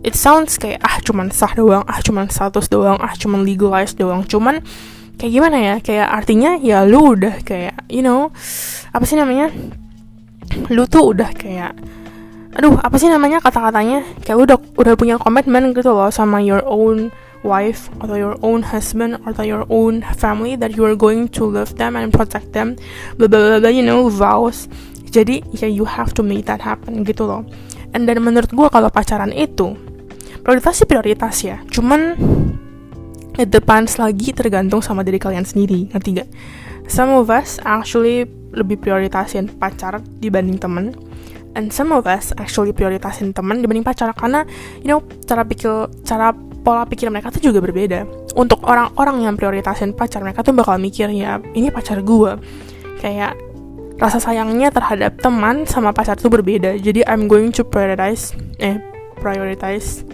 it 0.06 0.14
sounds 0.16 0.56
kayak 0.56 0.80
ah 0.80 0.96
cuman 1.04 1.28
sah 1.28 1.52
doang 1.52 1.84
ah 1.84 2.00
cuman 2.00 2.30
status 2.32 2.70
doang 2.70 2.96
ah 3.02 3.12
cuman 3.16 3.42
legalized 3.42 3.98
doang. 3.98 4.24
Cuman 4.24 4.62
kayak 5.18 5.32
gimana 5.32 5.56
ya? 5.58 5.74
Kayak 5.82 6.08
artinya 6.08 6.56
ya 6.56 6.86
lu 6.86 7.18
udah 7.18 7.42
kayak 7.42 7.88
you 7.90 8.00
know 8.04 8.30
apa 8.94 9.04
sih 9.04 9.18
namanya? 9.18 9.50
Lu 10.72 10.88
tuh 10.88 11.12
udah 11.12 11.30
kayak 11.34 11.76
aduh 12.58 12.74
apa 12.82 12.98
sih 12.98 13.06
namanya 13.06 13.38
kata-katanya? 13.38 14.02
Kayak 14.26 14.38
udah 14.42 14.56
udah 14.74 14.94
punya 14.98 15.16
komitmen 15.16 15.70
gitu 15.72 15.94
loh 15.94 16.10
sama 16.10 16.42
your 16.42 16.60
own 16.66 17.14
wife 17.46 17.86
atau 18.02 18.18
your 18.18 18.34
own 18.42 18.66
husband 18.66 19.14
atau 19.22 19.46
your 19.46 19.62
own 19.70 20.02
family 20.18 20.58
that 20.58 20.74
you 20.74 20.82
are 20.82 20.98
going 20.98 21.30
to 21.30 21.46
love 21.46 21.78
them 21.78 21.94
and 21.94 22.10
protect 22.10 22.50
them. 22.50 22.74
Blah 23.14 23.30
blah 23.30 23.40
blah, 23.40 23.58
blah 23.62 23.72
you 23.72 23.86
know 23.86 24.10
vows. 24.10 24.66
Jadi 25.08 25.40
ya 25.56 25.70
you 25.70 25.86
have 25.86 26.10
to 26.18 26.26
make 26.26 26.50
that 26.50 26.60
happen 26.60 27.06
gitu 27.06 27.24
loh. 27.24 27.46
And 27.94 28.04
dan 28.04 28.20
menurut 28.20 28.50
gue 28.52 28.68
kalau 28.68 28.90
pacaran 28.92 29.32
itu 29.32 29.78
prioritas 30.42 30.82
sih 30.82 30.86
prioritas 30.90 31.40
ya. 31.40 31.62
Cuman 31.70 32.18
it 33.38 33.54
depends 33.54 33.96
lagi 34.02 34.34
tergantung 34.34 34.82
sama 34.82 35.06
diri 35.06 35.22
kalian 35.22 35.46
sendiri 35.46 35.86
ngerti 35.94 36.20
gak 36.20 36.28
some 36.90 37.14
of 37.14 37.30
us 37.30 37.62
actually 37.62 38.26
lebih 38.50 38.82
prioritasin 38.82 39.46
pacar 39.46 40.02
dibanding 40.18 40.58
temen 40.58 40.90
and 41.58 41.74
some 41.74 41.90
of 41.90 42.06
us 42.06 42.30
actually 42.38 42.70
prioritasin 42.70 43.34
teman 43.34 43.58
dibanding 43.58 43.82
pacar 43.82 44.14
karena 44.14 44.46
you 44.78 44.86
know 44.86 45.02
cara 45.26 45.42
pikir 45.42 45.90
cara 46.06 46.30
pola 46.62 46.86
pikir 46.86 47.10
mereka 47.10 47.34
tuh 47.34 47.42
juga 47.42 47.58
berbeda. 47.58 48.06
Untuk 48.38 48.62
orang-orang 48.62 49.26
yang 49.26 49.34
prioritasin 49.34 49.90
pacar 49.98 50.22
mereka 50.22 50.46
tuh 50.46 50.54
bakal 50.54 50.78
mikir 50.78 51.10
ya 51.10 51.42
ini 51.58 51.74
pacar 51.74 51.98
gue 52.06 52.38
kayak 53.02 53.34
rasa 53.98 54.22
sayangnya 54.22 54.70
terhadap 54.70 55.18
teman 55.18 55.66
sama 55.66 55.90
pacar 55.90 56.14
tuh 56.14 56.30
berbeda. 56.30 56.78
Jadi 56.78 57.02
I'm 57.02 57.26
going 57.26 57.50
to 57.58 57.66
prioritize 57.66 58.38
eh 58.62 58.78
prioritize 59.18 60.06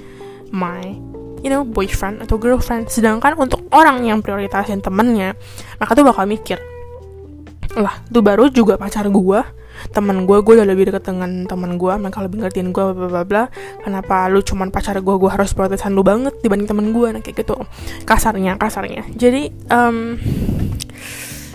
my 0.48 0.96
you 1.44 1.52
know 1.52 1.68
boyfriend 1.68 2.24
atau 2.24 2.40
girlfriend. 2.40 2.88
Sedangkan 2.88 3.36
untuk 3.36 3.68
orang 3.76 4.00
yang 4.08 4.24
prioritasin 4.24 4.80
temennya 4.80 5.36
mereka 5.76 5.92
tuh 5.92 6.06
bakal 6.08 6.24
mikir 6.24 6.56
lah 7.74 7.98
tuh 8.06 8.22
baru 8.22 8.46
juga 8.54 8.78
pacar 8.78 9.10
gue 9.10 9.40
teman 9.90 10.24
gue 10.24 10.38
gue 10.40 10.54
udah 10.56 10.68
lebih 10.68 10.90
deket 10.90 11.10
dengan 11.10 11.44
teman 11.44 11.76
gue 11.76 11.92
mereka 11.96 12.22
lebih 12.24 12.42
ngertiin 12.42 12.70
gue 12.70 12.84
bla 12.94 13.08
bla 13.08 13.22
bla. 13.26 13.44
Kenapa 13.82 14.28
lu 14.30 14.40
cuman 14.40 14.70
pacar 14.70 14.98
gue 14.98 15.14
gue 15.14 15.30
harus 15.30 15.50
protesan 15.52 15.94
lu 15.94 16.02
banget 16.02 16.34
dibanding 16.40 16.68
teman 16.68 16.90
gue 16.90 17.08
nah 17.14 17.20
kayak 17.22 17.46
gitu. 17.46 17.56
Kasarnya 18.06 18.56
kasarnya. 18.58 19.06
Jadi 19.14 19.50
um, 19.70 20.18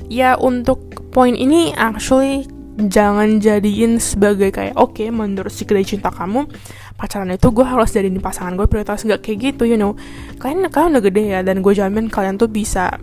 ya 0.10 0.36
untuk 0.40 1.10
poin 1.14 1.34
ini 1.34 1.74
actually 1.74 2.46
jangan 2.80 3.44
jadiin 3.44 4.00
sebagai 4.00 4.56
kayak 4.56 4.80
oke 4.80 4.96
okay, 4.96 5.12
menurut 5.12 5.52
si 5.52 5.68
kedai 5.68 5.84
cinta 5.84 6.08
kamu 6.08 6.48
pacaran 6.96 7.28
itu 7.28 7.52
gue 7.52 7.66
harus 7.68 7.92
jadiin 7.92 8.24
pasangan 8.24 8.56
gue 8.56 8.68
prioritas. 8.68 9.04
Nggak 9.04 9.22
kayak 9.24 9.38
gitu 9.54 9.64
you 9.68 9.78
know. 9.80 10.00
Kalian 10.40 10.68
kalian 10.72 10.96
udah 10.96 11.04
gede 11.04 11.24
ya 11.28 11.40
dan 11.44 11.60
gue 11.60 11.74
jamin 11.76 12.08
kalian 12.08 12.40
tuh 12.40 12.48
bisa 12.48 12.96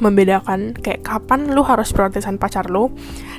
membedakan 0.00 0.76
kayak 0.76 1.04
kapan 1.04 1.52
lu 1.52 1.64
harus 1.64 1.92
prioritasan 1.92 2.36
pacar 2.36 2.68
lu 2.68 2.92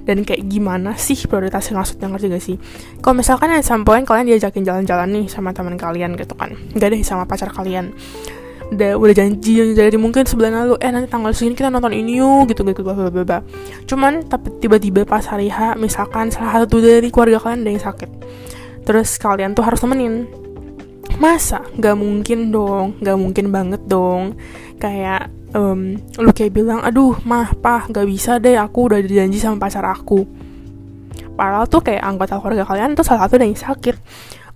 dan 0.07 0.23
kayak 0.23 0.47
gimana 0.47 0.95
sih 0.95 1.19
prioritasnya? 1.27 1.75
Maksudnya 1.75 2.07
ngerti 2.07 2.25
gak 2.31 2.43
sih? 2.43 2.55
Kalau 3.03 3.19
misalkan 3.19 3.51
ada 3.51 3.59
sampoin 3.59 4.07
kalian 4.07 4.31
diajakin 4.31 4.63
jalan-jalan 4.63 5.11
nih 5.11 5.25
sama 5.27 5.51
teman 5.51 5.75
kalian 5.75 6.15
gitu 6.15 6.31
kan. 6.39 6.55
Gak 6.79 6.95
deh 6.95 7.03
sama 7.03 7.27
pacar 7.27 7.51
kalian. 7.51 7.91
Udah 8.67 8.99
udah 8.99 9.15
janji 9.15 9.75
jadi 9.75 9.95
mungkin 9.95 10.27
sebulan 10.27 10.51
lalu 10.51 10.75
eh 10.83 10.91
nanti 10.91 11.07
tanggal 11.07 11.31
segini 11.31 11.55
kita 11.55 11.71
nonton 11.71 11.95
ini 11.95 12.19
yuk 12.19 12.51
gitu 12.51 12.67
gitu 12.67 12.83
bla 12.83 12.95
bla 12.95 13.23
bla. 13.23 13.39
Cuman 13.87 14.27
tapi 14.27 14.59
tiba-tiba 14.59 15.03
pas 15.03 15.23
hari 15.27 15.51
H 15.51 15.75
misalkan 15.79 16.31
salah 16.31 16.63
satu 16.63 16.79
dari 16.83 17.07
keluarga 17.11 17.39
kalian 17.43 17.63
ada 17.63 17.71
yang 17.75 17.83
sakit. 17.83 18.09
Terus 18.87 19.19
kalian 19.19 19.55
tuh 19.55 19.67
harus 19.67 19.83
temenin. 19.83 20.27
Masa? 21.19 21.63
Nggak 21.75 21.95
mungkin 21.95 22.39
dong. 22.51 22.95
Nggak 22.99 23.17
mungkin 23.19 23.45
banget 23.51 23.81
dong. 23.87 24.35
Kayak 24.79 25.31
um, 25.55 25.95
lu 26.19 26.31
kayak 26.35 26.51
bilang 26.55 26.83
aduh 26.83 27.15
mah 27.23 27.55
pah 27.59 27.87
gak 27.87 28.07
bisa 28.07 28.41
deh 28.41 28.59
aku 28.59 28.91
udah 28.91 28.99
dijanji 28.99 29.39
sama 29.39 29.61
pacar 29.61 29.85
aku. 29.87 30.27
Padahal 31.37 31.69
tuh 31.69 31.85
kayak 31.85 32.01
anggota 32.01 32.41
keluarga 32.41 32.65
kalian 32.65 32.97
tuh 32.97 33.05
salah 33.05 33.29
satu 33.29 33.37
yang 33.37 33.53
sakit. 33.53 33.95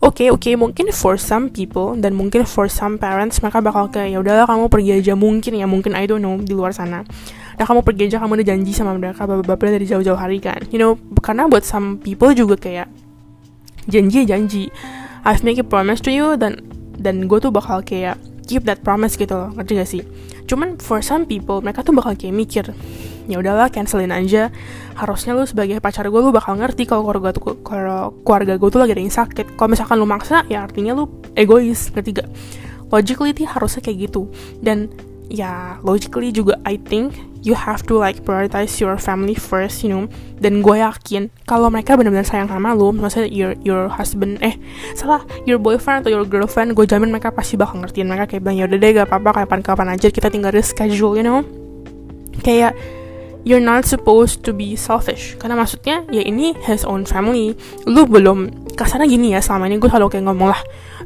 Oke 0.02 0.26
okay, 0.26 0.28
oke 0.34 0.42
okay, 0.42 0.54
mungkin 0.58 0.90
for 0.90 1.14
some 1.14 1.54
people 1.54 1.94
dan 1.94 2.18
mungkin 2.18 2.42
for 2.50 2.66
some 2.66 2.98
parents 2.98 3.38
mereka 3.38 3.62
bakal 3.62 3.86
kayak 3.86 4.18
ya 4.18 4.18
udahlah 4.18 4.50
kamu 4.50 4.66
pergi 4.66 4.92
aja. 4.98 5.14
Mungkin 5.14 5.54
ya 5.62 5.70
mungkin 5.70 5.94
I 5.94 6.10
don't 6.10 6.26
know 6.26 6.42
di 6.42 6.58
luar 6.58 6.74
sana. 6.74 7.06
Dan 7.54 7.64
kamu 7.70 7.86
pergi 7.86 8.10
aja 8.10 8.18
kamu 8.18 8.42
udah 8.42 8.48
janji 8.50 8.74
sama 8.74 8.98
mereka 8.98 9.30
bapak-bapak 9.30 9.78
dari 9.78 9.86
jauh-jauh 9.86 10.18
hari 10.18 10.42
kan. 10.42 10.66
You 10.74 10.82
know 10.82 10.98
karena 11.22 11.46
buat 11.46 11.62
some 11.62 12.02
people 12.02 12.34
juga 12.34 12.58
kayak 12.58 12.90
janji 13.86 14.26
janji. 14.26 14.74
I've 15.22 15.46
make 15.46 15.62
a 15.62 15.66
promise 15.66 16.02
to 16.02 16.10
you 16.10 16.34
dan 16.34 16.66
dan 16.98 17.30
gue 17.30 17.38
tuh 17.38 17.54
bakal 17.54 17.86
kayak 17.86 18.18
keep 18.50 18.66
that 18.66 18.82
promise 18.82 19.14
gitu 19.18 19.34
loh 19.34 19.50
ngerti 19.54 19.74
gak 19.78 19.90
sih 19.90 20.04
cuman 20.50 20.80
for 20.82 21.02
some 21.02 21.26
people 21.26 21.60
mereka 21.60 21.82
tuh 21.86 21.94
bakal 21.96 22.14
kayak 22.18 22.36
mikir 22.36 22.66
ya 23.30 23.38
udahlah 23.40 23.70
cancelin 23.70 24.12
aja. 24.12 24.50
Harusnya 24.98 25.32
lu 25.38 25.48
sebagai 25.48 25.80
pacar 25.80 26.04
gue 26.10 26.22
lu 26.22 26.34
bakal 26.34 26.58
ngerti 26.58 26.84
kalau 26.90 27.06
keluarga 27.06 27.32
tuh 27.32 27.62
kalau 27.64 28.12
keluarga 28.26 28.58
gue 28.58 28.70
tuh 28.70 28.80
lagi 28.82 28.92
ada 28.98 29.04
yang 29.04 29.14
sakit. 29.14 29.56
Kalau 29.56 29.70
misalkan 29.72 29.96
lu 30.02 30.08
maksa 30.10 30.44
ya 30.52 30.66
artinya 30.66 30.98
lu 30.98 31.08
egois 31.38 31.94
ngerti 31.94 32.22
gak 32.22 32.30
logically 32.92 33.32
harusnya 33.48 33.82
kayak 33.82 34.12
gitu. 34.12 34.28
Dan 34.60 34.92
ya 35.32 35.80
logically 35.82 36.36
juga 36.36 36.60
I 36.68 36.76
think 36.76 37.16
you 37.42 37.56
have 37.56 37.82
to 37.88 37.98
like 37.98 38.22
prioritize 38.28 38.78
your 38.78 39.00
family 39.00 39.34
first 39.34 39.82
you 39.82 39.90
know. 39.90 40.06
Dan 40.38 40.60
gue 40.60 40.78
yakin 40.78 41.32
kalau 41.48 41.72
mereka 41.72 41.96
benar-benar 41.96 42.28
sayang 42.28 42.52
sama 42.52 42.76
lo 42.76 42.92
maksudnya 42.92 43.32
your 43.32 43.56
your 43.64 43.88
husband 43.88 44.38
eh 44.44 44.60
salah 44.94 45.24
your 45.48 45.58
boyfriend 45.58 46.06
atau 46.06 46.12
your 46.12 46.28
girlfriend 46.28 46.76
gue 46.76 46.86
jamin 46.86 47.10
mereka 47.10 47.32
pasti 47.32 47.56
bakal 47.56 47.80
ngertiin 47.82 48.12
mereka 48.12 48.36
kayak 48.36 48.42
bilang 48.44 48.58
ya 48.60 48.66
udah 48.68 48.78
deh 48.78 48.92
gak 48.92 49.08
apa-apa 49.08 49.46
kapan-kapan 49.46 49.88
aja 49.96 50.08
kita 50.12 50.28
tinggal 50.28 50.52
reschedule 50.52 51.16
you 51.16 51.26
know. 51.26 51.42
Kayak 52.44 52.76
you're 53.44 53.64
not 53.64 53.86
supposed 53.88 54.46
to 54.46 54.52
be 54.54 54.78
selfish. 54.78 55.38
Karena 55.38 55.58
maksudnya 55.58 56.06
ya 56.10 56.22
ini 56.22 56.54
his 56.66 56.86
own 56.86 57.04
family. 57.08 57.58
Lu 57.90 58.06
belum 58.06 58.70
kasarnya 58.78 59.08
gini 59.10 59.34
ya 59.34 59.42
selama 59.42 59.70
ini 59.70 59.82
gue 59.82 59.90
selalu 59.90 60.08
kayak 60.18 60.26
ngomong 60.30 60.50
lah. 60.54 60.62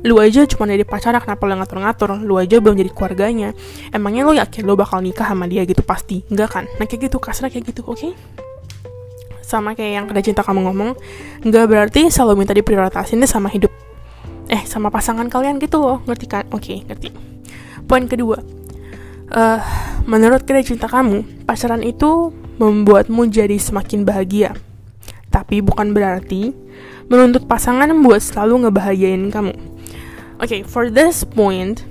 Lu 0.06 0.20
aja 0.22 0.44
cuma 0.46 0.70
jadi 0.70 0.86
pacar 0.86 1.15
kenapa 1.18 1.44
lu 1.48 1.56
ngatur-ngatur? 1.58 2.10
Lu 2.22 2.38
aja 2.38 2.60
belum 2.60 2.75
jadi 2.75 2.92
keluarganya. 2.92 3.50
Emangnya 3.89 4.27
lu 4.27 4.34
yakin 4.36 4.63
lu 4.68 4.75
bakal 4.77 5.00
nikah 5.00 5.27
sama 5.27 5.48
dia 5.48 5.63
gitu? 5.63 5.82
Pasti. 5.82 6.22
Enggak 6.27 6.50
kan? 6.60 6.63
Nah 6.77 6.86
kayak 6.86 7.10
gitu 7.10 7.18
kasarnya 7.18 7.51
kayak 7.56 7.72
gitu 7.72 7.82
oke? 7.88 7.98
Okay? 7.98 8.13
sama 9.46 9.77
kayak 9.77 9.92
yang 9.94 10.06
kada 10.10 10.25
cinta 10.25 10.42
kamu 10.42 10.65
ngomong 10.65 10.98
nggak 11.46 11.65
berarti 11.70 12.10
selalu 12.10 12.42
minta 12.42 12.58
diprioritasin 12.58 13.22
deh 13.22 13.30
sama 13.30 13.54
hidup. 13.54 13.70
Eh 14.50 14.65
sama 14.65 14.89
pasangan 14.89 15.30
kalian 15.30 15.62
gitu 15.62 15.77
loh. 15.86 16.01
Ngerti 16.10 16.25
kan? 16.25 16.50
Oke 16.50 16.74
okay, 16.74 16.77
ngerti. 16.89 17.13
Poin 17.86 18.10
kedua 18.10 18.42
uh, 19.32 19.62
menurut 20.05 20.45
kedai 20.45 20.65
cinta 20.65 20.85
kamu 20.85 21.45
pacaran 21.45 21.81
itu 21.81 22.31
membuatmu 22.62 23.27
jadi 23.29 23.57
semakin 23.57 24.07
bahagia. 24.07 24.55
Tapi 25.33 25.59
bukan 25.59 25.91
berarti 25.91 26.55
menuntut 27.12 27.45
pasangan 27.45 27.91
membuat 27.91 28.24
selalu 28.24 28.65
ngebahagiain 28.65 29.29
kamu. 29.29 29.53
Okay 30.39 30.63
for 30.63 30.88
this 30.88 31.25
point 31.27 31.83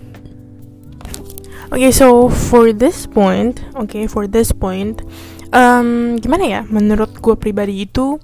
okay 1.73 1.91
so 1.91 2.31
for 2.31 2.71
this 2.71 3.05
point 3.05 3.61
okay 3.77 4.07
for 4.07 4.31
this 4.31 4.55
point 4.55 5.05
um, 5.53 6.17
gimana 6.23 6.45
ya? 6.49 6.61
Menurut 6.71 7.19
gue 7.21 7.35
pribadi 7.37 7.85
itu 7.85 8.17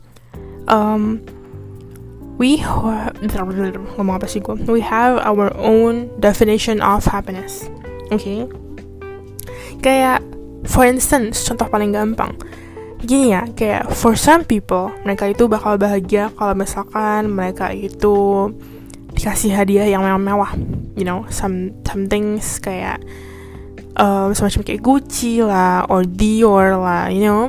um, 0.70 1.20
we 2.40 2.56
ngomong 4.00 4.16
apa 4.16 4.24
sih 4.24 4.40
gue 4.40 4.56
we 4.64 4.80
have 4.80 5.20
our 5.28 5.52
own 5.60 6.08
definition 6.24 6.80
of 6.80 7.04
happiness 7.04 7.68
oke 8.08 8.16
okay? 8.16 8.48
Kayak 9.80 10.20
for 10.68 10.84
instance 10.86 11.42
contoh 11.44 11.66
paling 11.66 11.96
gampang. 11.96 12.36
Gini 13.00 13.32
ya 13.32 13.48
kayak 13.56 13.88
for 13.96 14.12
some 14.12 14.44
people 14.44 14.92
mereka 15.08 15.32
itu 15.32 15.48
bakal 15.48 15.80
bahagia 15.80 16.28
kalau 16.36 16.52
misalkan 16.52 17.32
mereka 17.32 17.72
itu 17.72 18.48
dikasih 19.16 19.56
hadiah 19.56 19.88
yang 19.88 20.04
mewah-mewah. 20.04 20.52
You 20.94 21.08
know 21.08 21.24
some 21.32 21.72
some 21.88 22.06
things 22.06 22.60
kayak 22.60 23.00
um, 23.96 24.36
semacam 24.36 24.60
kayak 24.68 24.80
Gucci 24.84 25.40
lah 25.40 25.88
or 25.88 26.04
Dior 26.04 26.76
lah 26.76 27.08
you 27.08 27.24
know. 27.24 27.48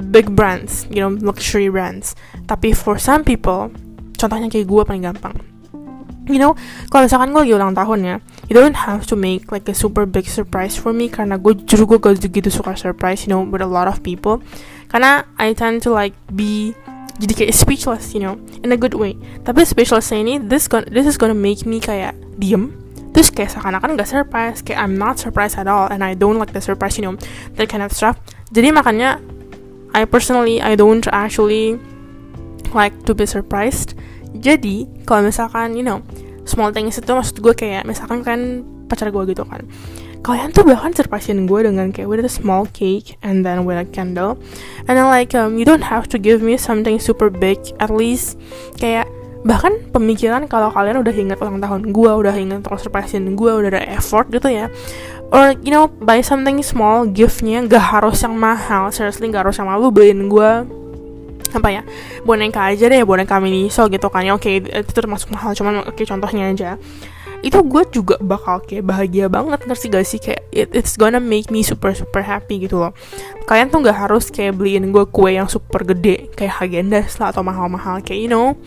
Big 0.00 0.32
brands 0.32 0.88
you 0.88 1.00
know 1.00 1.12
luxury 1.20 1.68
brands. 1.68 2.16
Tapi 2.48 2.72
for 2.72 2.96
some 3.00 3.24
people 3.24 3.72
contohnya 4.20 4.52
kayak 4.52 4.68
gue 4.68 4.82
paling 4.84 5.04
gampang 5.08 5.36
you 6.30 6.42
know 6.42 6.54
kalau 6.88 7.06
misalkan 7.06 7.34
gue 7.34 7.42
lagi 7.44 7.54
ulang 7.54 7.74
tahun 7.74 7.98
ya 8.02 8.16
you 8.50 8.58
don't 8.58 8.74
have 8.74 9.06
to 9.06 9.14
make 9.14 9.54
like 9.54 9.66
a 9.70 9.74
super 9.74 10.02
big 10.02 10.26
surprise 10.26 10.74
for 10.74 10.90
me 10.90 11.06
karena 11.06 11.38
gue 11.38 11.54
justru 11.54 11.86
gue 11.94 11.98
gak 12.02 12.18
gitu 12.18 12.50
suka 12.50 12.74
surprise 12.74 13.22
you 13.22 13.30
know 13.30 13.46
with 13.46 13.62
a 13.62 13.70
lot 13.70 13.86
of 13.86 14.02
people. 14.02 14.42
Karena 14.90 15.22
I 15.38 15.54
tend 15.54 15.86
to 15.86 15.94
like 15.94 16.18
be 16.34 16.74
jadi 17.22 17.46
kayak 17.46 17.54
speechless 17.54 18.10
you 18.10 18.18
know 18.18 18.34
in 18.66 18.74
a 18.74 18.78
good 18.78 18.98
way. 18.98 19.14
Tapi 19.46 19.62
speechless 19.62 20.10
ini 20.10 20.42
this 20.42 20.66
gonna, 20.66 20.90
this 20.90 21.06
is 21.06 21.14
gonna 21.14 21.36
make 21.36 21.62
me 21.62 21.78
kayak 21.78 22.18
diem. 22.42 22.74
Terus 23.14 23.30
kayak 23.30 23.54
seakan-akan 23.54 23.94
gak 23.94 24.10
surprise 24.10 24.58
kayak 24.66 24.82
I'm 24.82 24.98
not 24.98 25.22
surprised 25.22 25.54
at 25.54 25.70
all 25.70 25.86
and 25.86 26.02
I 26.02 26.18
don't 26.18 26.42
like 26.42 26.50
the 26.50 26.62
surprise 26.62 26.98
you 26.98 27.06
know 27.06 27.14
that 27.54 27.70
kind 27.70 27.86
of 27.86 27.94
stuff. 27.94 28.18
Jadi 28.50 28.74
makanya 28.74 29.22
I 29.94 30.10
personally 30.10 30.58
I 30.58 30.74
don't 30.74 31.06
actually 31.14 31.78
like 32.74 32.94
to 33.06 33.14
be 33.14 33.30
surprised 33.30 33.94
jadi 34.38 34.86
kalau 35.08 35.26
misalkan 35.26 35.74
you 35.74 35.82
know 35.82 36.04
small 36.46 36.74
things 36.74 36.98
itu 36.98 37.10
maksud 37.10 37.38
gue 37.38 37.54
kayak 37.54 37.86
misalkan 37.86 38.22
kan 38.26 38.66
pacar 38.90 39.14
gue 39.14 39.22
gitu 39.30 39.46
kan. 39.46 39.62
Kalian 40.20 40.52
tuh 40.52 40.68
bahkan 40.68 40.92
surprisein 40.92 41.48
gue 41.48 41.60
dengan 41.64 41.94
kayak 41.94 42.10
with 42.10 42.26
a 42.26 42.28
small 42.28 42.68
cake 42.76 43.16
and 43.24 43.46
then 43.46 43.64
with 43.64 43.78
a 43.78 43.86
candle. 43.88 44.36
And 44.84 44.98
then 44.98 45.08
like 45.08 45.32
um, 45.32 45.56
you 45.56 45.64
don't 45.64 45.86
have 45.86 46.10
to 46.12 46.20
give 46.20 46.44
me 46.44 46.60
something 46.60 47.00
super 47.00 47.32
big 47.32 47.56
at 47.80 47.88
least. 47.88 48.36
Kayak 48.76 49.08
bahkan 49.40 49.80
pemikiran 49.88 50.44
kalau 50.44 50.68
kalian 50.68 51.00
udah 51.00 51.14
ingat 51.16 51.40
ulang 51.40 51.64
tahun 51.64 51.96
gue 51.96 52.10
udah 52.12 52.34
ingat 52.36 52.60
terus 52.60 52.84
surprisein 52.84 53.24
gue 53.32 53.48
udah 53.48 53.70
ada 53.72 53.82
effort 53.96 54.28
gitu 54.28 54.52
ya. 54.52 54.68
Or 55.30 55.54
you 55.62 55.72
know 55.72 55.88
buy 55.88 56.20
something 56.20 56.60
small 56.60 57.06
giftnya 57.08 57.64
gak 57.64 57.94
harus 57.94 58.20
yang 58.20 58.34
mahal 58.36 58.90
seriously 58.90 59.30
gak 59.30 59.46
harus 59.46 59.56
yang 59.62 59.70
malu 59.70 59.88
beliin 59.88 60.26
gue 60.26 60.79
apa 61.50 61.68
ya 61.70 61.82
boneka 62.22 62.70
aja 62.70 62.86
deh 62.86 63.02
boneka 63.02 63.42
miniso 63.42 63.86
gitu 63.90 64.06
kan 64.08 64.24
ya. 64.24 64.32
Oke 64.38 64.62
itu 64.62 64.92
termasuk 64.94 65.34
mahal 65.34 65.54
cuman 65.54 65.86
oke 65.86 66.02
contohnya 66.06 66.50
aja. 66.50 66.70
Itu 67.40 67.64
gue 67.64 67.88
juga 67.88 68.20
bakal 68.20 68.60
kayak 68.68 68.84
bahagia 68.84 69.26
banget 69.32 69.64
ngerti 69.64 69.86
gak 69.88 70.04
sih? 70.04 70.20
Kayak 70.20 70.42
it, 70.52 70.68
it's 70.76 71.00
gonna 71.00 71.20
make 71.20 71.48
me 71.48 71.64
super 71.64 71.96
super 71.96 72.20
happy 72.20 72.68
gitu 72.68 72.76
loh. 72.76 72.92
Kalian 73.48 73.72
tuh 73.72 73.80
nggak 73.80 73.96
harus 73.96 74.28
kayak 74.28 74.60
beliin 74.60 74.92
gue 74.92 75.04
kue 75.08 75.32
yang 75.32 75.48
super 75.48 75.82
gede 75.82 76.28
kayak 76.36 76.60
Hagendas 76.60 77.16
lah 77.16 77.32
atau 77.32 77.40
mahal-mahal 77.40 78.04
kayak 78.04 78.20
you 78.20 78.30
know. 78.30 78.60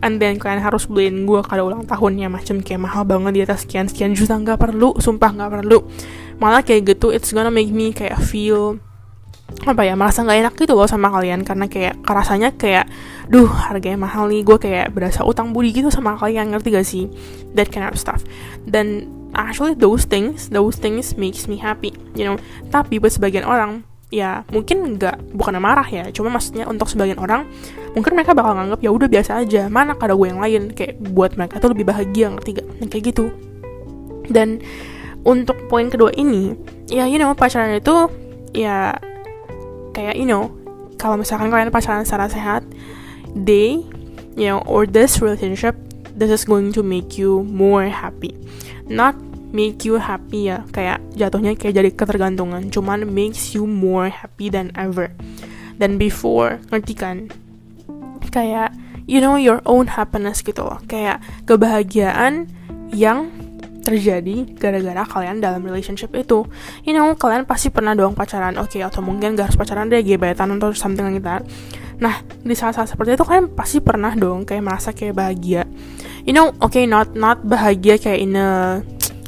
And 0.00 0.16
then 0.16 0.40
kalian 0.40 0.64
harus 0.64 0.88
beliin 0.88 1.28
gue 1.28 1.42
kado 1.44 1.68
ulang 1.68 1.84
tahunnya 1.84 2.32
macam 2.32 2.64
kayak 2.64 2.80
mahal 2.80 3.04
banget 3.04 3.32
di 3.36 3.40
atas 3.44 3.68
sekian 3.68 3.84
sekian 3.90 4.16
juta 4.16 4.38
nggak 4.38 4.56
perlu 4.56 4.96
sumpah 4.96 5.30
nggak 5.34 5.50
perlu. 5.60 5.84
Malah 6.40 6.64
kayak 6.64 6.96
gitu 6.96 7.12
it's 7.12 7.34
gonna 7.34 7.52
make 7.52 7.68
me 7.68 7.92
kayak 7.92 8.16
feel 8.22 8.80
apa 9.66 9.82
ya 9.84 9.92
merasa 9.92 10.24
nggak 10.24 10.38
enak 10.46 10.54
gitu 10.56 10.72
loh 10.72 10.88
sama 10.88 11.12
kalian. 11.12 11.44
Karena 11.44 11.66
kayak 11.66 12.00
rasanya 12.06 12.54
kayak 12.54 12.88
duh 13.28 13.46
harganya 13.46 14.00
mahal 14.00 14.26
nih 14.30 14.42
gue 14.42 14.58
kayak 14.58 14.94
berasa 14.94 15.22
utang 15.22 15.52
budi 15.52 15.74
gitu 15.74 15.92
sama 15.92 16.16
kalian 16.16 16.54
ngerti 16.54 16.68
gak 16.72 16.86
sih? 16.86 17.04
That 17.54 17.68
kind 17.68 17.86
of 17.86 17.98
stuff. 17.98 18.24
Dan 18.64 19.10
actually 19.36 19.78
those 19.78 20.10
things 20.10 20.50
those 20.50 20.74
things 20.74 21.14
makes 21.14 21.46
me 21.46 21.60
happy 21.60 21.94
you 22.18 22.26
know. 22.26 22.36
Tapi 22.72 22.98
buat 22.98 23.14
sebagian 23.14 23.46
orang 23.46 23.86
ya 24.10 24.42
mungkin 24.50 24.98
nggak 24.98 25.36
bukan 25.36 25.60
marah 25.62 25.86
ya. 25.86 26.10
Cuma 26.10 26.34
maksudnya 26.34 26.66
untuk 26.66 26.90
sebagian 26.90 27.20
orang 27.22 27.46
mungkin 27.94 28.14
mereka 28.18 28.34
bakal 28.34 28.58
nganggap 28.58 28.80
ya 28.82 28.90
udah 28.90 29.08
biasa 29.10 29.30
aja. 29.44 29.70
Mana 29.70 29.94
ada 29.94 30.14
gue 30.14 30.26
yang 30.26 30.42
lain? 30.42 30.74
Kayak 30.74 30.98
buat 31.14 31.38
mereka 31.38 31.62
tuh 31.62 31.70
lebih 31.74 31.86
bahagia 31.86 32.32
ngerti 32.34 32.50
gak? 32.58 32.66
Kayak 32.90 33.04
gitu. 33.14 33.30
Dan 34.30 34.62
untuk 35.24 35.68
poin 35.68 35.92
kedua 35.92 36.08
ini 36.16 36.56
ya 36.88 37.04
you 37.04 37.20
know 37.20 37.36
pacaran 37.36 37.76
itu 37.76 38.08
ya 38.56 38.96
kayak 39.92 40.16
you 40.18 40.28
know 40.28 40.52
kalau 41.00 41.16
misalkan 41.16 41.48
kalian 41.48 41.72
pacaran 41.72 42.04
secara 42.04 42.28
sehat 42.28 42.62
they 43.32 43.80
you 44.36 44.46
know 44.46 44.60
or 44.68 44.84
this 44.84 45.18
relationship 45.24 45.72
this 46.14 46.28
is 46.28 46.44
going 46.44 46.70
to 46.74 46.84
make 46.84 47.16
you 47.16 47.42
more 47.48 47.88
happy. 47.88 48.36
Not 48.90 49.16
make 49.50 49.82
you 49.82 49.98
happy 49.98 50.52
ya 50.52 50.62
kayak 50.70 51.02
jatuhnya 51.16 51.56
kayak 51.58 51.74
jadi 51.74 51.90
ketergantungan 51.96 52.70
cuman 52.70 53.08
makes 53.08 53.56
you 53.56 53.66
more 53.66 54.12
happy 54.12 54.52
than 54.52 54.70
ever. 54.76 55.10
Than 55.80 55.96
before 55.96 56.60
ngerti 56.68 56.94
kan? 56.94 57.32
Kayak 58.30 58.76
you 59.08 59.18
know 59.18 59.40
your 59.40 59.64
own 59.64 59.88
happiness 59.96 60.44
gitu 60.44 60.60
loh. 60.60 60.78
Kayak 60.86 61.24
kebahagiaan 61.48 62.52
yang 62.92 63.32
terjadi 63.90 64.46
gara-gara 64.54 65.02
kalian 65.02 65.42
dalam 65.42 65.66
relationship 65.66 66.14
itu. 66.14 66.46
You 66.86 66.94
know 66.94 67.12
kalian 67.18 67.44
pasti 67.44 67.74
pernah 67.74 67.98
dong 67.98 68.14
pacaran. 68.14 68.54
Oke 68.62 68.78
okay, 68.78 68.86
atau 68.86 69.02
mungkin 69.02 69.34
gak 69.34 69.50
harus 69.50 69.58
pacaran 69.58 69.90
deh 69.90 70.00
gebetan 70.06 70.54
atau 70.54 70.70
something 70.70 71.02
like 71.10 71.24
that. 71.26 71.42
Nah 71.98 72.22
di 72.22 72.54
saat-saat 72.54 72.94
seperti 72.94 73.18
itu 73.18 73.26
kalian 73.26 73.52
pasti 73.52 73.82
pernah 73.82 74.14
dong 74.14 74.46
kayak 74.46 74.62
merasa 74.62 74.94
kayak 74.94 75.18
bahagia. 75.18 75.66
You 76.22 76.32
know 76.32 76.54
oke 76.62 76.70
okay, 76.70 76.86
not 76.86 77.12
not 77.18 77.42
bahagia 77.42 77.98
kayak 77.98 78.18
in 78.22 78.38
a 78.38 78.80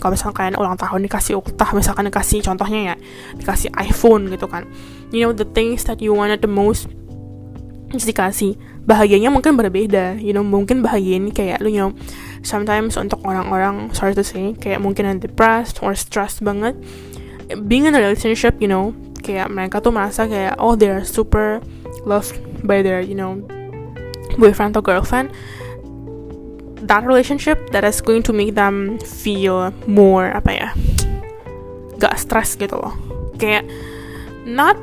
kalau 0.02 0.18
misalkan 0.18 0.34
kalian 0.50 0.56
ulang 0.58 0.74
tahun 0.74 1.06
dikasih 1.06 1.38
ultah 1.38 1.70
misalkan 1.78 2.10
dikasih 2.10 2.42
contohnya 2.42 2.80
ya 2.90 2.94
dikasih 3.38 3.70
iPhone 3.78 4.30
gitu 4.30 4.46
kan. 4.50 4.66
You 5.14 5.26
know 5.26 5.32
the 5.36 5.46
things 5.46 5.86
that 5.86 6.02
you 6.02 6.10
wanted 6.10 6.42
the 6.42 6.50
most 6.50 6.90
dikasih. 8.00 8.56
Bahagianya 8.88 9.28
mungkin 9.28 9.54
berbeda 9.54 10.16
you 10.18 10.32
know 10.32 10.42
mungkin 10.42 10.80
bahagia 10.80 11.20
ini 11.20 11.30
kayak 11.30 11.60
lu 11.60 11.68
you 11.68 11.80
know 11.84 11.92
sometimes 12.40 12.96
untuk 12.96 13.20
orang-orang 13.22 13.92
sorry 13.92 14.16
to 14.16 14.24
say 14.24 14.56
kayak 14.56 14.80
mungkin 14.80 15.04
yang 15.04 15.18
depressed 15.20 15.84
or 15.84 15.92
stressed 15.92 16.40
banget. 16.40 16.72
Being 17.68 17.84
in 17.84 17.92
a 17.92 18.00
relationship 18.00 18.56
you 18.58 18.66
know 18.66 18.96
kayak 19.20 19.52
mereka 19.52 19.78
tuh 19.84 19.92
merasa 19.92 20.24
kayak 20.24 20.56
oh 20.56 20.74
they're 20.74 21.04
super 21.04 21.60
loved 22.08 22.34
by 22.64 22.80
their 22.80 23.04
you 23.04 23.14
know 23.14 23.38
boyfriend 24.40 24.72
atau 24.72 24.82
girlfriend. 24.82 25.28
That 26.82 27.06
relationship 27.06 27.70
that 27.70 27.86
is 27.86 28.02
going 28.02 28.26
to 28.26 28.34
make 28.34 28.58
them 28.58 28.98
feel 28.98 29.70
more 29.86 30.34
apa 30.34 30.50
ya 30.50 30.68
gak 32.02 32.18
stress 32.18 32.58
gitu 32.58 32.74
loh. 32.74 32.98
Kayak 33.38 33.70
not 34.42 34.74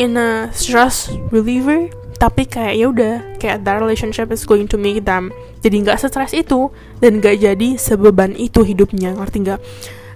in 0.00 0.16
a 0.16 0.48
stress 0.56 1.12
reliever 1.28 1.92
tapi 2.22 2.46
kayak 2.46 2.74
ya 2.78 2.86
udah 2.86 3.14
kayak 3.42 3.66
that 3.66 3.82
relationship 3.82 4.30
is 4.30 4.46
going 4.46 4.70
to 4.70 4.78
make 4.78 5.02
them 5.02 5.34
jadi 5.58 5.82
nggak 5.82 5.98
stres 5.98 6.30
itu 6.30 6.70
dan 7.02 7.18
nggak 7.18 7.42
jadi 7.42 7.68
sebeban 7.74 8.38
itu 8.38 8.62
hidupnya 8.62 9.18
ngerti 9.18 9.42
nggak? 9.42 9.60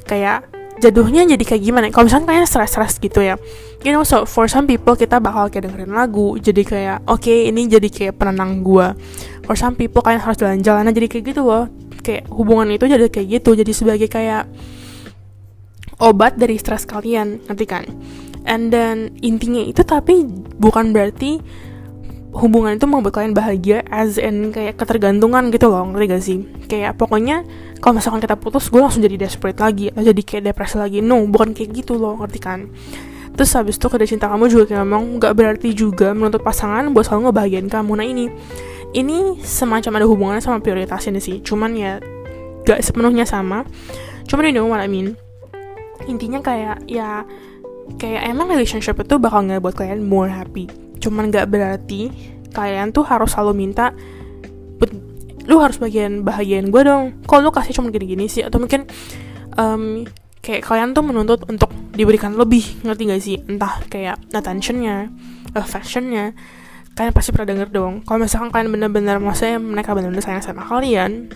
Kayak 0.07 0.47
jatuhnya 0.79 1.27
jadi 1.27 1.42
kayak 1.42 1.62
gimana? 1.66 1.90
Kalau 1.90 2.07
misalnya 2.07 2.31
kalian 2.31 2.47
stres-stres 2.47 3.03
gitu 3.03 3.27
ya 3.27 3.35
you 3.83 3.90
know 3.95 4.03
so 4.03 4.27
for 4.27 4.47
some 4.51 4.66
people 4.66 4.95
kita 4.99 5.19
bakal 5.23 5.47
kayak 5.47 5.71
dengerin 5.71 5.95
lagu 5.95 6.35
jadi 6.42 6.62
kayak 6.66 6.99
oke 7.07 7.23
okay, 7.23 7.51
ini 7.51 7.71
jadi 7.71 7.87
kayak 7.87 8.19
penenang 8.19 8.62
gue 8.66 8.87
for 9.47 9.55
some 9.55 9.79
people 9.79 10.03
kalian 10.03 10.19
harus 10.19 10.35
jalan-jalan 10.37 10.90
jadi 10.90 11.07
kayak 11.07 11.25
gitu 11.33 11.47
loh. 11.47 11.71
Kayak 12.03 12.27
hubungan 12.31 12.71
itu 12.75 12.90
jadi 12.90 13.07
kayak 13.07 13.27
gitu 13.40 13.51
jadi 13.55 13.73
sebagai 13.73 14.09
kayak 14.11 14.51
obat 16.03 16.35
dari 16.35 16.59
stres 16.59 16.83
kalian 16.83 17.47
nanti 17.47 17.64
kan? 17.64 17.87
And 18.47 18.75
then 18.75 19.14
intinya 19.23 19.62
itu 19.62 19.87
tapi 19.87 20.27
bukan 20.59 20.90
berarti 20.90 21.38
hubungan 22.37 22.77
itu 22.77 22.85
membuat 22.85 23.16
kalian 23.16 23.33
bahagia 23.33 23.81
as 23.88 24.20
in 24.20 24.53
kayak 24.53 24.77
ketergantungan 24.77 25.49
gitu 25.49 25.72
loh 25.72 25.88
ngerti 25.88 26.05
gak 26.12 26.22
sih? 26.22 26.38
Kayak 26.68 27.01
pokoknya 27.01 27.49
kalau 27.81 27.96
misalkan 27.96 28.20
kita 28.20 28.37
putus 28.37 28.68
gue 28.68 28.77
langsung 28.77 29.01
jadi 29.01 29.16
desperate 29.16 29.57
lagi 29.57 29.88
atau 29.88 30.05
jadi 30.05 30.22
kayak 30.22 30.42
depresi 30.53 30.77
lagi. 30.77 30.99
No 31.01 31.25
bukan 31.25 31.57
kayak 31.57 31.72
gitu 31.72 31.96
loh 31.96 32.20
ngerti 32.20 32.38
kan? 32.38 32.68
Terus 33.37 33.51
habis 33.57 33.81
itu 33.81 33.88
kedai 33.88 34.09
cinta 34.09 34.29
kamu 34.29 34.53
juga 34.53 34.64
kayak 34.68 34.85
ngomong 34.85 35.05
gak 35.16 35.33
berarti 35.33 35.72
juga 35.72 36.12
menuntut 36.12 36.44
pasangan 36.44 36.85
buat 36.92 37.09
selalu 37.09 37.33
ngebahagiain 37.33 37.68
kamu. 37.72 37.92
Nah 37.96 38.07
ini 38.07 38.25
ini 38.92 39.40
semacam 39.40 40.05
ada 40.05 40.07
hubungannya 40.07 40.42
sama 40.44 40.61
prioritasnya 40.61 41.16
sih. 41.18 41.40
Cuman 41.40 41.72
ya 41.72 41.99
gak 42.68 42.85
sepenuhnya 42.85 43.25
sama. 43.25 43.64
Cuman 44.29 44.53
you 44.53 44.55
know 44.61 44.68
what 44.68 44.85
I 44.85 44.92
mean? 44.92 45.16
Intinya 46.05 46.44
kayak 46.44 46.85
ya 46.85 47.25
kayak 47.96 48.29
emang 48.29 48.53
relationship 48.53 49.01
itu 49.01 49.16
bakal 49.16 49.46
nggak 49.46 49.62
buat 49.62 49.79
kalian 49.79 50.05
more 50.05 50.27
happy 50.27 50.66
cuman 51.03 51.29
gak 51.31 51.49
berarti 51.51 52.09
kalian 52.53 52.91
tuh 52.91 53.05
harus 53.05 53.33
selalu 53.37 53.53
minta 53.67 53.93
lu 55.47 55.63
harus 55.63 55.79
bagian 55.79 56.27
bahagian 56.27 56.75
gue 56.75 56.83
dong. 56.83 57.23
Kalau 57.25 57.49
lu 57.49 57.51
kasih 57.55 57.73
cuma 57.79 57.95
gini-gini 57.95 58.27
sih 58.27 58.43
atau 58.43 58.59
mungkin 58.59 58.91
um, 59.55 60.03
kayak 60.43 60.67
kalian 60.67 60.91
tuh 60.91 61.07
menuntut 61.07 61.47
untuk 61.47 61.71
diberikan 61.95 62.35
lebih 62.35 62.83
ngerti 62.83 63.03
gak 63.07 63.23
sih? 63.23 63.37
Entah 63.47 63.79
kayak 63.87 64.19
attentionnya 64.35 65.09
affectionnya 65.55 66.35
kalian 66.99 67.15
pasti 67.15 67.31
pernah 67.31 67.55
denger 67.55 67.69
dong. 67.71 68.03
Kalau 68.03 68.19
misalkan 68.27 68.51
kalian 68.51 68.75
benar-benar 68.75 69.17
maksudnya 69.23 69.63
mereka 69.63 69.95
benar-benar 69.95 70.25
sayang 70.25 70.43
sama 70.43 70.67
kalian 70.67 71.31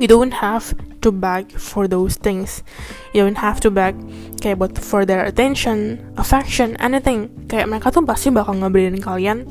you 0.00 0.08
don't 0.08 0.32
have 0.32 0.72
to 1.04 1.12
beg 1.12 1.52
for 1.52 1.84
those 1.84 2.16
things. 2.16 2.64
You 3.12 3.28
don't 3.28 3.38
have 3.38 3.60
to 3.60 3.68
beg 3.68 4.00
kayak 4.40 4.56
buat 4.56 4.72
for 4.80 5.04
their 5.04 5.28
attention 5.28 6.00
affection 6.16 6.74
anything. 6.80 7.28
Kayak 7.52 7.68
mereka 7.68 7.92
tuh 7.92 8.02
pasti 8.08 8.32
bakal 8.32 8.56
ngeberiin 8.56 8.96
kalian 9.04 9.44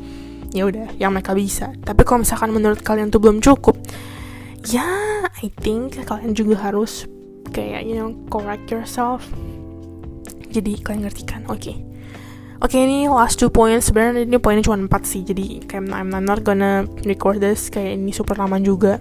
ya 0.50 0.66
udah 0.66 0.90
yang 0.98 1.14
mereka 1.14 1.38
bisa. 1.38 1.70
Tapi 1.86 2.02
kalau 2.02 2.26
misalkan 2.26 2.50
menurut 2.50 2.82
kalian 2.82 3.14
tuh 3.14 3.22
belum 3.22 3.46
cukup 3.46 3.78
ya 4.66 4.84
I 5.40 5.54
think 5.62 6.02
kalian 6.04 6.34
juga 6.34 6.58
harus 6.60 7.06
kayak 7.54 7.86
you 7.86 7.94
know 7.94 8.18
correct 8.34 8.74
yourself. 8.74 9.30
Jadi 10.50 10.82
kalian 10.82 11.06
ngerti 11.06 11.24
kan? 11.30 11.46
Oke. 11.46 11.62
Okay. 11.62 11.78
Oke 12.60 12.76
okay, 12.76 12.84
ini 12.84 13.08
last 13.08 13.40
two 13.40 13.48
points. 13.48 13.88
Sebenarnya 13.88 14.28
ini 14.28 14.36
poinnya 14.36 14.66
cuma 14.66 14.76
empat 14.76 15.08
sih. 15.08 15.24
Jadi 15.24 15.64
kayak 15.64 15.96
I'm 15.96 16.12
not 16.12 16.44
gonna 16.44 16.84
record 17.08 17.40
this. 17.40 17.72
Kayak 17.72 18.02
ini 18.02 18.12
super 18.12 18.36
lama 18.36 18.60
juga 18.60 19.00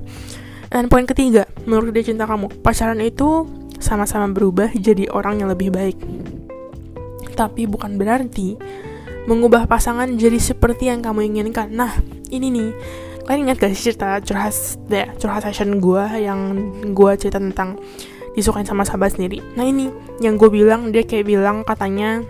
dan 0.69 0.93
poin 0.93 1.09
ketiga 1.09 1.49
menurut 1.65 1.93
dia 1.97 2.05
cinta 2.05 2.29
kamu 2.29 2.61
pacaran 2.61 3.01
itu 3.01 3.49
sama-sama 3.79 4.29
berubah 4.29 4.75
jadi 4.75 5.09
orang 5.09 5.41
yang 5.41 5.49
lebih 5.49 5.73
baik. 5.73 5.97
Tapi 7.39 7.71
bukan 7.71 7.95
berarti 7.95 8.59
mengubah 9.31 9.71
pasangan 9.71 10.09
jadi 10.19 10.37
seperti 10.41 10.91
yang 10.91 11.01
kamu 11.01 11.31
inginkan. 11.31 11.71
Nah 11.71 11.95
ini 12.29 12.51
nih 12.51 12.71
kalian 13.25 13.49
ingat 13.49 13.57
gak 13.61 13.71
sih 13.77 13.93
cerita 13.93 14.19
curhat 14.25 14.57
deh 14.89 15.07
curhat 15.21 15.45
session 15.45 15.77
gue 15.79 16.05
yang 16.17 16.41
gue 16.97 17.13
cerita 17.21 17.37
tentang 17.37 17.77
disukain 18.33 18.67
sama 18.67 18.83
sahabat 18.89 19.15
sendiri? 19.15 19.45
Nah 19.55 19.65
ini 19.65 19.93
yang 20.19 20.37
gue 20.37 20.51
bilang 20.51 20.91
dia 20.91 21.05
kayak 21.05 21.29
bilang 21.29 21.63
katanya 21.63 22.25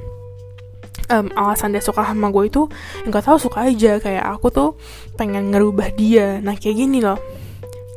um, 1.09 1.27
alasan 1.35 1.72
dia 1.72 1.81
suka 1.81 2.05
sama 2.05 2.29
gue 2.29 2.44
itu 2.51 2.68
nggak 3.09 3.24
tahu 3.24 3.38
suka 3.40 3.66
aja 3.66 3.96
kayak 4.03 4.24
aku 4.27 4.53
tuh 4.53 4.68
pengen 5.16 5.55
ngerubah 5.55 5.94
dia. 5.96 6.42
Nah 6.44 6.55
kayak 6.59 6.77
gini 6.77 7.01
loh 7.01 7.16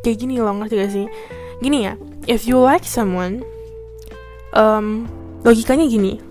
kayak 0.01 0.17
gini 0.21 0.41
loh 0.41 0.53
ngerti 0.57 0.75
gak 0.77 0.91
sih? 0.91 1.05
Gini 1.61 1.85
ya 1.85 1.93
if 2.29 2.45
you 2.45 2.57
like 2.61 2.85
someone 2.85 3.45
um, 4.53 5.09
logikanya 5.45 5.87
gini. 5.89 6.21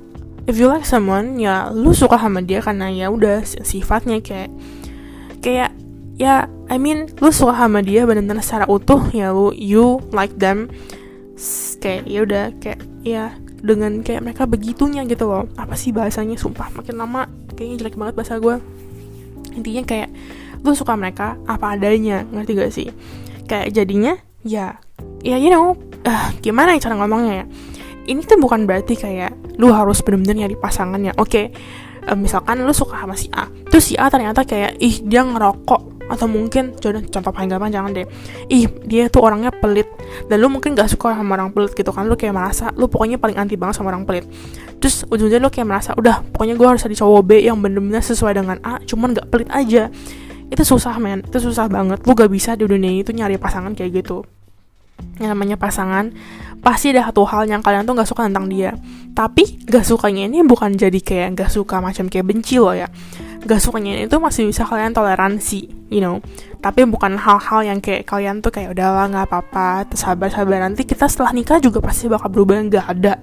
If 0.49 0.59
you 0.59 0.67
like 0.67 0.89
someone 0.89 1.39
ya 1.39 1.71
lu 1.71 1.95
suka 1.95 2.19
sama 2.19 2.43
dia 2.43 2.59
karena 2.59 2.91
ya 2.91 3.07
udah 3.13 3.45
sifatnya 3.45 4.19
kayak 4.19 4.51
kayak 5.45 5.71
ya 6.19 6.51
I 6.67 6.77
mean 6.81 7.07
lu 7.23 7.31
suka 7.31 7.55
sama 7.55 7.85
dia 7.85 8.03
benar-benar 8.09 8.43
secara 8.43 8.67
utuh 8.67 8.99
ya 9.15 9.31
lu 9.31 9.55
you 9.55 10.03
like 10.11 10.35
them 10.41 10.73
kayak 11.79 12.09
ya 12.11 12.21
udah 12.27 12.45
kayak 12.59 12.81
ya 13.07 13.25
dengan 13.61 14.01
kayak 14.03 14.25
mereka 14.27 14.49
begitunya 14.49 15.07
gitu 15.07 15.29
loh. 15.29 15.47
Apa 15.55 15.79
sih 15.79 15.95
bahasanya? 15.95 16.35
Sumpah 16.35 16.73
makin 16.75 16.99
lama 16.99 17.29
kayaknya 17.55 17.85
jelek 17.85 17.97
banget 18.01 18.15
bahasa 18.17 18.41
gue 18.41 18.57
intinya 19.53 19.83
kayak 19.85 20.09
lu 20.65 20.73
suka 20.73 20.97
mereka 20.97 21.37
apa 21.45 21.77
adanya 21.77 22.25
ngerti 22.33 22.53
gak 22.57 22.73
sih 22.73 22.89
kayak 23.51 23.75
jadinya 23.75 24.15
ya 24.47 24.79
ya 25.27 25.37
you 25.37 25.51
know 25.51 25.75
uh, 26.07 26.31
gimana 26.39 26.79
ya 26.79 26.87
cara 26.87 26.95
ngomongnya 27.03 27.35
ya? 27.43 27.47
Ini 28.07 28.23
tuh 28.27 28.39
bukan 28.39 28.65
berarti 28.65 28.95
kayak 28.95 29.59
lu 29.59 29.75
harus 29.75 30.01
bener-bener 30.07 30.47
nyari 30.47 30.57
pasangannya. 30.57 31.15
Oke 31.19 31.27
okay, 31.27 31.47
uh, 32.07 32.17
misalkan 32.17 32.63
lu 32.65 32.73
suka 32.73 33.03
sama 33.03 33.17
si 33.19 33.29
A 33.35 33.51
terus 33.69 33.93
si 33.93 33.95
A 33.99 34.09
ternyata 34.09 34.47
kayak 34.47 34.81
ih 34.81 35.03
dia 35.05 35.27
ngerokok 35.27 36.01
atau 36.11 36.27
mungkin 36.27 36.75
jodoh 36.83 37.07
contoh 37.07 37.31
paling 37.31 37.47
gampang 37.47 37.71
jangan 37.71 37.95
deh 37.95 38.03
ih 38.51 38.67
dia 38.83 39.07
tuh 39.07 39.23
orangnya 39.23 39.55
pelit 39.55 39.87
dan 40.27 40.43
lu 40.43 40.51
mungkin 40.51 40.75
gak 40.75 40.91
suka 40.91 41.15
sama 41.15 41.39
orang 41.39 41.55
pelit 41.55 41.71
gitu 41.79 41.95
kan 41.95 42.11
lu 42.11 42.19
kayak 42.19 42.35
merasa 42.35 42.75
lu 42.75 42.91
pokoknya 42.91 43.23
paling 43.23 43.39
anti 43.39 43.55
banget 43.55 43.79
sama 43.79 43.95
orang 43.95 44.03
pelit. 44.03 44.27
Terus 44.81 45.05
ujungnya 45.07 45.39
lu 45.39 45.53
kayak 45.53 45.69
merasa 45.69 45.95
udah 45.95 46.25
pokoknya 46.35 46.59
gue 46.59 46.67
harus 46.67 46.83
ada 46.83 46.97
cowok 46.97 47.23
B 47.23 47.31
yang 47.47 47.63
bener-bener 47.63 48.03
sesuai 48.03 48.33
dengan 48.33 48.59
A 48.65 48.83
cuman 48.83 49.15
gak 49.15 49.29
pelit 49.31 49.49
aja 49.55 49.93
itu 50.51 50.63
susah 50.67 50.99
men. 50.99 51.23
Itu 51.25 51.39
susah 51.39 51.71
banget. 51.71 52.03
Lu 52.05 52.13
gak 52.13 52.29
bisa 52.29 52.59
di 52.59 52.67
dunia 52.67 52.91
itu 52.91 53.15
nyari 53.15 53.39
pasangan 53.39 53.73
kayak 53.73 54.05
gitu. 54.05 54.27
Yang 55.17 55.31
namanya 55.33 55.57
pasangan 55.57 56.13
pasti 56.61 56.93
ada 56.93 57.09
satu 57.09 57.25
hal 57.25 57.49
yang 57.49 57.65
kalian 57.65 57.89
tuh 57.89 57.97
gak 57.97 58.11
suka 58.11 58.29
tentang 58.29 58.51
dia. 58.51 58.75
Tapi 59.15 59.65
gak 59.65 59.87
sukanya 59.87 60.29
ini 60.29 60.43
bukan 60.45 60.77
jadi 60.77 61.01
kayak 61.01 61.29
gak 61.39 61.51
suka 61.55 61.79
macam 61.81 62.11
kayak 62.11 62.27
benci 62.27 62.61
loh 62.61 62.75
ya 62.77 62.91
gak 63.45 63.61
sukanya 63.61 63.97
itu 64.05 64.17
masih 64.21 64.49
bisa 64.49 64.69
kalian 64.69 64.93
toleransi 64.93 65.81
you 65.91 65.99
know. 65.99 66.23
Tapi 66.63 66.87
bukan 66.87 67.19
hal-hal 67.19 67.61
yang 67.67 67.79
kayak 67.83 68.07
kalian 68.07 68.41
tuh 68.41 68.55
kayak 68.55 68.73
udahlah 68.73 69.11
nggak 69.11 69.27
apa-apa 69.29 69.91
sabar 69.97 70.31
sabar 70.31 70.63
nanti 70.63 70.87
kita 70.87 71.11
setelah 71.11 71.35
nikah 71.35 71.59
juga 71.59 71.83
pasti 71.83 72.07
bakal 72.07 72.31
berubah 72.31 72.63
nggak 72.71 72.87
ada. 72.87 73.19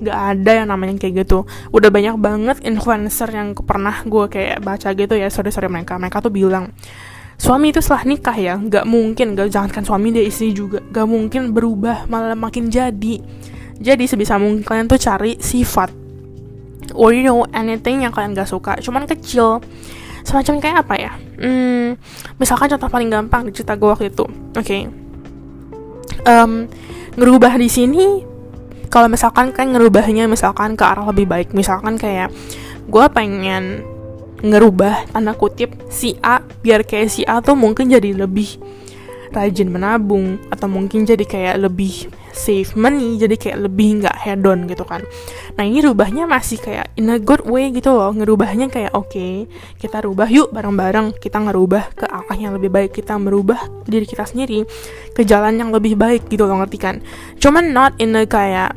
Nggak 0.00 0.18
ada 0.18 0.50
yang 0.52 0.68
namanya 0.68 0.98
kayak 0.98 1.24
gitu. 1.24 1.46
Udah 1.70 1.88
banyak 1.88 2.16
banget 2.18 2.56
influencer 2.66 3.30
yang 3.30 3.54
pernah 3.54 4.02
gue 4.04 4.24
kayak 4.26 4.58
baca 4.60 4.88
gitu 4.92 5.14
ya 5.14 5.30
sorry 5.30 5.54
sorry 5.54 5.70
mereka. 5.70 5.96
Mereka 5.96 6.18
tuh 6.20 6.32
bilang 6.34 6.74
suami 7.40 7.72
itu 7.72 7.80
setelah 7.80 8.04
nikah 8.04 8.36
ya 8.36 8.54
nggak 8.60 8.84
mungkin 8.84 9.32
gak 9.32 9.48
jangankan 9.48 9.80
suami 9.80 10.12
dia 10.12 10.24
istri 10.28 10.52
juga 10.52 10.84
nggak 10.84 11.06
mungkin 11.08 11.42
berubah 11.54 12.10
malah 12.10 12.36
makin 12.36 12.68
jadi. 12.68 13.20
Jadi 13.80 14.04
sebisa 14.04 14.36
mungkin 14.36 14.60
kalian 14.60 14.88
tuh 14.92 15.00
cari 15.00 15.40
sifat 15.40 15.99
or 16.94 17.14
you 17.14 17.24
know 17.24 17.46
anything 17.54 18.02
yang 18.02 18.12
kalian 18.14 18.34
gak 18.36 18.48
suka 18.48 18.78
cuman 18.80 19.06
kecil 19.06 19.62
semacam 20.24 20.54
kayak 20.60 20.76
apa 20.84 20.94
ya 21.00 21.12
hmm, 21.40 21.88
misalkan 22.36 22.68
contoh 22.76 22.88
paling 22.92 23.08
gampang 23.08 23.48
di 23.48 23.52
cerita 23.56 23.74
gue 23.74 23.88
waktu 23.88 24.12
itu 24.12 24.24
oke 24.26 24.60
okay. 24.60 24.86
um, 26.28 26.68
ngerubah 27.16 27.56
di 27.56 27.68
sini 27.72 28.06
kalau 28.90 29.06
misalkan 29.06 29.54
kan 29.54 29.70
ngerubahnya 29.70 30.26
misalkan 30.26 30.74
ke 30.74 30.82
arah 30.82 31.08
lebih 31.08 31.30
baik 31.30 31.48
misalkan 31.54 31.96
kayak 31.96 32.28
gue 32.90 33.04
pengen 33.14 33.86
ngerubah 34.40 35.12
tanda 35.12 35.36
kutip 35.36 35.76
si 35.92 36.16
A 36.24 36.40
biar 36.64 36.82
kayak 36.84 37.12
si 37.12 37.22
A 37.28 37.44
tuh 37.44 37.54
mungkin 37.54 37.92
jadi 37.92 38.16
lebih 38.16 38.56
rajin 39.30 39.70
menabung 39.70 40.42
atau 40.50 40.66
mungkin 40.66 41.06
jadi 41.06 41.22
kayak 41.22 41.56
lebih 41.70 42.10
save 42.32 42.72
money 42.78 43.18
jadi 43.18 43.34
kayak 43.36 43.58
lebih 43.70 44.02
nggak 44.02 44.16
hedon 44.16 44.66
gitu 44.70 44.86
kan. 44.86 45.02
Nah 45.58 45.64
ini 45.66 45.82
rubahnya 45.82 46.24
masih 46.24 46.58
kayak 46.62 46.94
in 46.96 47.10
a 47.10 47.18
good 47.18 47.42
way 47.46 47.70
gitu 47.74 47.90
loh. 47.92 48.10
Ngerubahnya 48.14 48.70
kayak 48.70 48.94
oke 48.94 49.10
okay, 49.10 49.46
kita 49.78 50.02
rubah 50.02 50.30
yuk 50.30 50.54
bareng-bareng. 50.54 51.18
Kita 51.18 51.42
ngerubah 51.42 51.94
ke 51.94 52.06
arah 52.06 52.38
yang 52.38 52.54
lebih 52.56 52.70
baik. 52.70 52.94
Kita 52.94 53.18
merubah 53.18 53.58
diri 53.86 54.06
kita 54.06 54.26
sendiri 54.26 54.64
ke 55.14 55.22
jalan 55.26 55.58
yang 55.58 55.70
lebih 55.74 55.98
baik 55.98 56.30
gitu 56.30 56.46
loh 56.46 56.62
ngerti 56.62 56.78
kan? 56.78 56.96
Cuman 57.38 57.74
not 57.74 57.94
in 57.98 58.14
a 58.16 58.24
kayak 58.24 58.74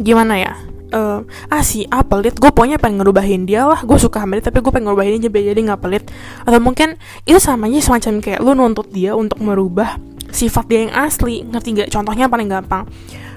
gimana 0.00 0.36
ya? 0.38 0.54
Uh, 0.94 1.26
ah 1.50 1.58
si 1.66 1.82
A 1.90 2.06
pelit. 2.06 2.38
Gue 2.38 2.54
pokoknya 2.54 2.78
pengen 2.78 3.02
ngerubahin 3.02 3.50
dia 3.50 3.66
lah. 3.66 3.82
Gue 3.82 3.98
suka 3.98 4.22
sama 4.22 4.38
dia 4.38 4.46
tapi 4.46 4.62
gue 4.62 4.70
pengen 4.70 4.94
ngerubahin 4.94 5.18
dia 5.18 5.30
jadi 5.30 5.58
nggak 5.58 5.80
pelit. 5.82 6.06
Atau 6.46 6.62
mungkin 6.62 6.94
itu 7.26 7.42
samanya 7.42 7.82
semacam 7.82 8.22
kayak 8.22 8.38
lu 8.38 8.54
nuntut 8.54 8.86
dia 8.94 9.18
untuk 9.18 9.42
merubah 9.42 9.98
sifat 10.34 10.64
dia 10.66 10.86
yang 10.86 10.92
asli 10.94 11.46
ngerti 11.46 11.68
gak 11.78 11.90
contohnya 11.94 12.26
paling 12.26 12.50
gampang. 12.50 12.84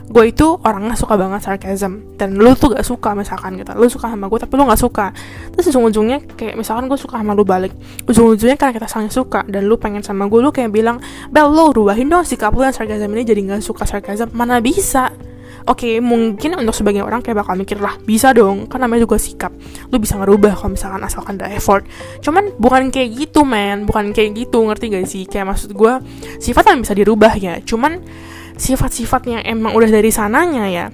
Gue 0.07 0.31
itu 0.31 0.55
orangnya 0.63 0.95
suka 0.95 1.19
banget 1.19 1.43
sarcasm. 1.43 2.15
Dan 2.15 2.39
lu 2.39 2.55
tuh 2.55 2.71
gak 2.71 2.87
suka 2.87 3.11
misalkan 3.11 3.59
gitu. 3.59 3.75
Lu 3.75 3.91
suka 3.91 4.07
sama 4.07 4.31
gue 4.31 4.39
tapi 4.39 4.53
lu 4.55 4.63
gak 4.63 4.79
suka. 4.79 5.11
Terus 5.51 5.67
ujung-ujungnya 5.75 6.23
kayak 6.39 6.55
misalkan 6.55 6.87
gue 6.87 6.95
suka 6.95 7.19
sama 7.19 7.35
lu 7.35 7.43
balik. 7.43 7.75
Ujung-ujungnya 8.07 8.55
karena 8.55 8.73
kita 8.79 8.87
saling 8.87 9.11
suka 9.11 9.43
dan 9.51 9.67
lu 9.67 9.75
pengen 9.75 10.01
sama 10.01 10.31
gue 10.31 10.39
lu 10.39 10.49
kayak 10.55 10.71
bilang 10.71 11.03
bel 11.27 11.51
lu 11.51 11.75
rubahin 11.75 12.07
dong 12.07 12.23
sikap 12.23 12.55
lu 12.55 12.63
yang 12.63 12.71
sarcasm 12.71 13.11
ini 13.11 13.23
jadi 13.27 13.41
gak 13.51 13.61
suka 13.63 13.83
sarcasm. 13.83 14.31
Mana 14.31 14.63
bisa 14.63 15.11
oke 15.67 15.83
okay, 15.83 15.99
mungkin 15.99 16.57
untuk 16.57 16.73
sebagian 16.73 17.05
orang 17.05 17.21
kayak 17.21 17.43
bakal 17.43 17.53
mikir 17.59 17.77
lah 17.77 17.99
bisa 18.01 18.31
dong. 18.33 18.65
Kan 18.71 18.81
namanya 18.81 19.05
juga 19.05 19.19
sikap. 19.21 19.51
Lu 19.91 19.99
bisa 20.01 20.17
ngerubah 20.17 20.55
kalau 20.57 20.73
misalkan 20.73 21.03
asalkan 21.03 21.35
ada 21.37 21.51
effort. 21.53 21.83
Cuman 22.23 22.55
bukan 22.57 22.89
kayak 22.89 23.13
gitu 23.13 23.43
man 23.43 23.85
bukan 23.85 24.15
kayak 24.15 24.33
gitu 24.33 24.63
ngerti 24.65 24.85
gak 24.91 25.05
sih? 25.05 25.23
Kayak 25.27 25.53
maksud 25.53 25.75
gue 25.75 25.93
sifat 26.41 26.63
yang 26.71 26.79
bisa 26.81 26.93
dirubah 26.95 27.33
ya 27.37 27.59
cuman 27.61 28.01
sifat-sifat 28.57 29.21
yang 29.29 29.41
emang 29.45 29.73
udah 29.77 29.89
dari 29.89 30.09
sananya 30.09 30.65
ya 30.69 30.87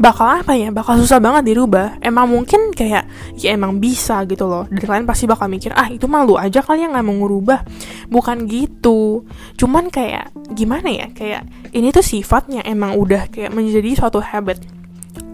bakal 0.00 0.40
apa 0.40 0.52
ya? 0.56 0.72
Bakal 0.72 1.00
susah 1.02 1.18
banget 1.20 1.52
dirubah. 1.52 2.00
Emang 2.00 2.30
mungkin 2.30 2.72
kayak 2.72 3.04
ya 3.36 3.52
emang 3.52 3.76
bisa 3.82 4.24
gitu 4.24 4.48
loh. 4.48 4.64
Dan 4.68 4.84
kalian 4.84 5.06
pasti 5.08 5.28
bakal 5.28 5.50
mikir 5.50 5.72
ah 5.76 5.90
itu 5.90 6.08
malu 6.08 6.38
aja 6.40 6.64
kali 6.64 6.86
yang 6.86 6.96
nggak 6.96 7.04
mau 7.04 7.16
ngurubah 7.20 7.60
bukan 8.08 8.48
gitu. 8.48 9.26
Cuman 9.58 9.92
kayak 9.92 10.32
gimana 10.52 10.88
ya? 10.88 11.06
Kayak 11.12 11.48
ini 11.76 11.92
tuh 11.92 12.04
sifatnya 12.04 12.64
emang 12.64 12.96
udah 12.96 13.28
kayak 13.28 13.52
menjadi 13.52 13.98
suatu 13.98 14.22
habit. 14.22 14.62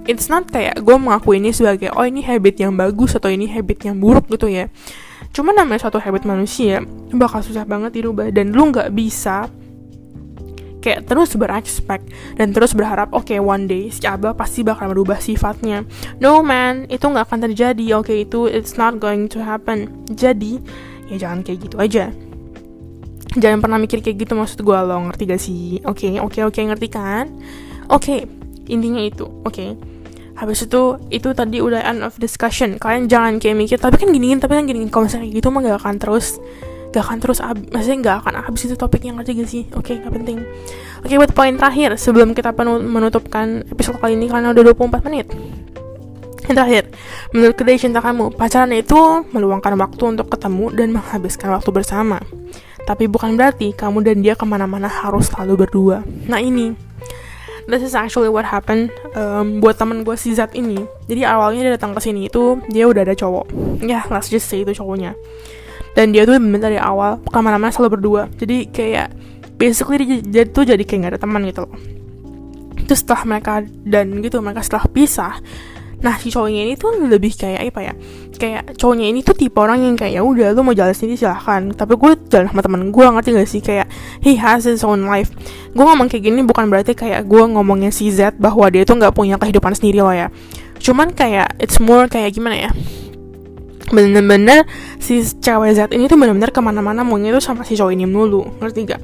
It's 0.08 0.32
not 0.32 0.48
kayak 0.48 0.80
gue 0.80 0.96
mengaku 0.96 1.36
ini 1.36 1.52
sebagai 1.52 1.92
oh 1.92 2.06
ini 2.06 2.24
habit 2.24 2.56
yang 2.64 2.72
bagus 2.72 3.12
atau 3.12 3.28
ini 3.28 3.44
habit 3.52 3.84
yang 3.84 4.00
buruk 4.00 4.24
gitu 4.32 4.48
ya. 4.48 4.72
Cuman 5.36 5.52
namanya 5.52 5.84
suatu 5.84 6.00
habit 6.00 6.24
manusia 6.24 6.80
bakal 7.12 7.44
susah 7.44 7.68
banget 7.68 8.00
dirubah. 8.00 8.32
Dan 8.32 8.56
lu 8.56 8.72
nggak 8.72 8.88
bisa 8.96 9.52
kayak 10.78 11.10
terus 11.10 11.34
berekspek 11.34 12.00
dan 12.38 12.54
terus 12.54 12.72
berharap 12.72 13.10
oke 13.10 13.26
okay, 13.26 13.42
one 13.42 13.66
day 13.66 13.90
si 13.90 14.06
Abah 14.06 14.34
pasti 14.34 14.62
bakal 14.62 14.90
merubah 14.94 15.18
sifatnya. 15.18 15.82
No 16.22 16.40
man 16.40 16.86
itu 16.86 17.04
nggak 17.04 17.26
akan 17.28 17.40
terjadi. 17.50 17.86
Oke 17.98 18.14
okay, 18.14 18.18
itu 18.24 18.46
it's 18.46 18.78
not 18.78 19.02
going 19.02 19.26
to 19.26 19.42
happen. 19.42 19.90
Jadi 20.10 20.62
ya 21.10 21.28
jangan 21.28 21.42
kayak 21.42 21.58
gitu 21.68 21.76
aja. 21.78 22.10
Jangan 23.38 23.60
pernah 23.60 23.78
mikir 23.78 24.00
kayak 24.00 24.24
gitu 24.24 24.32
maksud 24.32 24.64
gue 24.64 24.78
lo 24.88 24.96
ngerti 25.10 25.22
gak 25.28 25.42
sih? 25.42 25.64
Oke 25.84 26.08
okay, 26.08 26.12
oke 26.18 26.32
okay, 26.32 26.42
oke 26.48 26.54
okay, 26.56 26.62
ngerti 26.64 26.88
kan? 26.88 27.26
Oke 27.92 28.02
okay, 28.02 28.18
intinya 28.70 29.02
itu 29.02 29.26
oke. 29.44 29.52
Okay. 29.52 29.70
habis 30.38 30.62
itu 30.62 31.02
itu 31.10 31.34
tadi 31.34 31.58
udah 31.58 31.82
end 31.82 32.06
of 32.06 32.14
discussion. 32.22 32.78
Kalian 32.78 33.10
jangan 33.10 33.42
kayak 33.42 33.58
mikir 33.58 33.74
tapi 33.74 33.98
kan 33.98 34.14
giniin 34.14 34.38
tapi 34.38 34.54
kan 34.54 34.70
giniin 34.70 34.86
kalau 34.86 35.10
misalnya 35.10 35.34
gitu 35.34 35.50
mah 35.50 35.66
gak 35.66 35.82
akan 35.82 35.98
terus 35.98 36.38
gak 36.88 37.04
akan 37.04 37.18
terus 37.20 37.38
ab 37.44 37.60
maksudnya 37.68 37.98
gak 38.00 38.16
akan 38.24 38.32
habis 38.48 38.64
itu 38.64 38.74
topiknya 38.74 39.12
ngerti 39.20 39.32
gak 39.36 39.50
sih? 39.50 39.64
Oke 39.76 39.96
okay, 39.96 40.04
gak 40.04 40.12
penting. 40.12 40.38
Oke 41.04 41.14
okay, 41.14 41.16
buat 41.20 41.32
poin 41.36 41.54
terakhir 41.54 42.00
sebelum 42.00 42.32
kita 42.32 42.52
menutupkan 42.84 43.68
episode 43.68 44.00
kali 44.00 44.16
ini 44.16 44.26
karena 44.26 44.52
udah 44.52 44.62
24 44.72 45.06
menit. 45.08 45.26
Yang 46.48 46.56
terakhir, 46.56 46.84
menurut 47.36 47.54
kedai 47.60 47.76
cinta 47.76 48.00
kamu, 48.00 48.32
pacaran 48.32 48.72
itu 48.72 48.96
meluangkan 49.36 49.76
waktu 49.76 50.16
untuk 50.16 50.32
ketemu 50.32 50.72
dan 50.72 50.96
menghabiskan 50.96 51.52
waktu 51.52 51.70
bersama. 51.76 52.24
Tapi 52.88 53.04
bukan 53.04 53.36
berarti 53.36 53.76
kamu 53.76 54.00
dan 54.00 54.24
dia 54.24 54.32
ke 54.32 54.48
mana-mana 54.48 54.88
harus 54.88 55.28
selalu 55.28 55.68
berdua. 55.68 56.00
Nah 56.24 56.40
ini, 56.40 56.72
this 57.68 57.84
is 57.84 57.92
actually 57.92 58.32
what 58.32 58.48
happened 58.48 58.88
um, 59.12 59.60
buat 59.60 59.76
temen 59.76 60.08
gue 60.08 60.16
si 60.16 60.32
Zat 60.32 60.56
ini. 60.56 60.80
Jadi 61.04 61.20
awalnya 61.28 61.68
dia 61.68 61.72
datang 61.76 61.92
ke 61.92 62.00
sini 62.00 62.32
itu 62.32 62.64
dia 62.72 62.88
udah 62.88 63.04
ada 63.04 63.12
cowok. 63.12 63.52
Ya 63.84 64.00
yeah, 64.00 64.02
let's 64.08 64.32
just 64.32 64.48
say 64.48 64.64
itu 64.64 64.72
cowoknya 64.72 65.12
dan 65.94 66.14
dia 66.14 66.22
tuh 66.22 66.38
bener 66.38 66.62
dari 66.62 66.78
awal 66.78 67.18
ke 67.22 67.38
mana-mana 67.38 67.74
selalu 67.74 67.98
berdua. 67.98 68.22
Jadi 68.38 68.70
kayak 68.70 69.12
basically 69.58 69.98
dia, 70.02 70.18
dia 70.22 70.44
tuh 70.46 70.64
jadi 70.64 70.80
kayak 70.82 71.00
gak 71.02 71.12
ada 71.16 71.20
teman 71.20 71.42
gitu 71.44 71.66
loh. 71.66 71.74
Terus 72.86 73.04
setelah 73.04 73.22
mereka 73.26 73.66
dan 73.84 74.22
gitu 74.22 74.38
mereka 74.40 74.62
setelah 74.64 74.86
pisah 74.88 75.34
nah 75.98 76.14
si 76.14 76.30
cowoknya 76.30 76.62
ini 76.62 76.74
tuh 76.78 76.94
lebih 77.10 77.34
kayak 77.34 77.74
apa 77.74 77.90
ya 77.90 77.94
kayak 78.38 78.78
cowoknya 78.78 79.10
ini 79.10 79.26
tuh 79.26 79.34
tipe 79.34 79.58
orang 79.58 79.82
yang 79.82 79.98
kayak 79.98 80.14
ya 80.14 80.22
udah 80.22 80.54
lu 80.54 80.62
mau 80.62 80.70
jalan 80.70 80.94
sendiri 80.94 81.18
silahkan. 81.18 81.74
Tapi 81.74 81.98
gue 81.98 82.12
jalan 82.30 82.46
sama 82.54 82.62
temen 82.62 82.94
gue 82.94 83.02
ngerti 83.02 83.30
gak 83.34 83.50
sih? 83.50 83.58
Kayak 83.58 83.90
he 84.22 84.38
has 84.38 84.62
his 84.62 84.86
own 84.86 85.10
life. 85.10 85.34
Gue 85.74 85.82
ngomong 85.82 86.06
kayak 86.06 86.22
gini 86.22 86.46
bukan 86.46 86.70
berarti 86.70 86.94
kayak 86.94 87.26
gue 87.26 87.42
ngomongnya 87.50 87.90
si 87.90 88.14
Z 88.14 88.38
bahwa 88.38 88.70
dia 88.70 88.86
tuh 88.86 88.94
nggak 88.94 89.10
punya 89.10 89.42
kehidupan 89.42 89.74
sendiri 89.74 89.98
loh 89.98 90.14
ya. 90.14 90.30
Cuman 90.78 91.10
kayak 91.10 91.58
it's 91.58 91.82
more 91.82 92.06
kayak 92.06 92.30
gimana 92.30 92.70
ya 92.70 92.70
bener-bener 93.90 94.68
si 95.02 95.22
cewek 95.22 95.74
Z 95.74 95.92
ini 95.94 96.06
tuh 96.06 96.20
bener-bener 96.20 96.50
ke 96.52 96.60
mana-mana 96.60 97.02
maunya 97.02 97.32
tuh 97.34 97.42
sama 97.42 97.62
si 97.64 97.74
cowok 97.74 97.92
ini 97.92 98.04
mulu 98.04 98.44
ngerti 98.60 98.80
gak? 98.88 99.00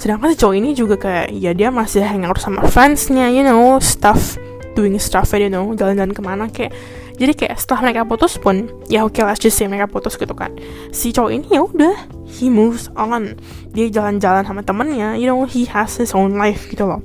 Sedangkan 0.00 0.32
si 0.32 0.36
cowok 0.40 0.54
ini 0.56 0.68
juga 0.76 0.96
kayak 1.00 1.32
ya 1.36 1.52
dia 1.56 1.68
masih 1.72 2.04
hangout 2.04 2.40
sama 2.40 2.64
fansnya 2.68 3.32
you 3.32 3.42
know 3.42 3.76
stuff 3.82 4.36
doing 4.76 5.00
stuff 5.00 5.32
you 5.32 5.48
know 5.48 5.72
jalan-jalan 5.72 6.12
ke 6.12 6.22
mana 6.22 6.44
kayak 6.52 6.76
jadi 7.16 7.32
kayak 7.32 7.56
setelah 7.56 7.88
mereka 7.88 8.04
putus 8.04 8.36
pun 8.36 8.68
ya 8.92 9.00
oke 9.08 9.16
okay, 9.16 9.24
let's 9.24 9.40
just 9.40 9.56
say 9.56 9.64
mereka 9.64 9.88
putus 9.88 10.20
gitu 10.20 10.36
kan 10.36 10.52
si 10.92 11.16
cowok 11.16 11.32
ini 11.32 11.48
ya 11.48 11.64
udah 11.64 11.96
he 12.36 12.50
moves 12.50 12.90
on. 12.98 13.38
Dia 13.72 13.88
jalan-jalan 13.88 14.44
sama 14.44 14.60
temennya 14.66 15.16
you 15.16 15.30
know 15.30 15.46
he 15.48 15.64
has 15.70 15.96
his 15.96 16.12
own 16.12 16.36
life 16.36 16.68
gitu 16.68 16.84
loh. 16.84 17.00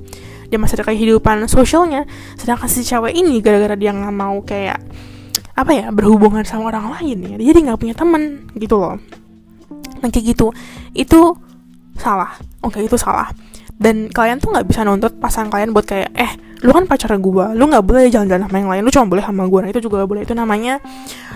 Dia 0.52 0.60
masih 0.60 0.76
ada 0.82 0.92
kehidupan 0.92 1.48
sosialnya. 1.48 2.04
Sedangkan 2.36 2.68
si 2.68 2.84
cewek 2.84 3.16
ini 3.16 3.40
gara-gara 3.40 3.72
dia 3.72 3.94
nggak 3.94 4.12
mau 4.14 4.44
kayak 4.44 4.82
apa 5.52 5.70
ya 5.76 5.86
berhubungan 5.92 6.44
sama 6.48 6.72
orang 6.72 6.96
lain 6.98 7.18
ya. 7.24 7.52
Jadi 7.52 7.58
nggak 7.68 7.78
punya 7.80 7.94
temen 7.96 8.48
gitu 8.56 8.80
loh. 8.80 8.96
Nah 10.00 10.08
kayak 10.08 10.36
gitu. 10.36 10.50
Itu 10.96 11.36
salah. 12.00 12.34
Oke 12.64 12.80
itu 12.80 12.96
salah. 12.96 13.28
Dan 13.76 14.08
kalian 14.08 14.38
tuh 14.38 14.54
nggak 14.54 14.66
bisa 14.68 14.86
nuntut 14.86 15.18
pasangan 15.18 15.50
kalian 15.50 15.74
buat 15.74 15.84
kayak 15.84 16.14
eh 16.14 16.32
lu 16.62 16.70
kan 16.70 16.86
pacar 16.86 17.10
gue 17.18 17.46
lu 17.58 17.66
nggak 17.66 17.82
boleh 17.82 18.06
jalan-jalan 18.06 18.46
sama 18.46 18.56
yang 18.62 18.70
lain. 18.70 18.82
Lu 18.86 18.90
cuma 18.94 19.06
boleh 19.10 19.24
sama 19.24 19.42
gue 19.50 19.58
nah 19.60 19.70
itu 19.74 19.80
juga 19.82 19.94
gak 20.04 20.10
boleh. 20.14 20.22
Itu 20.24 20.34
namanya 20.38 20.78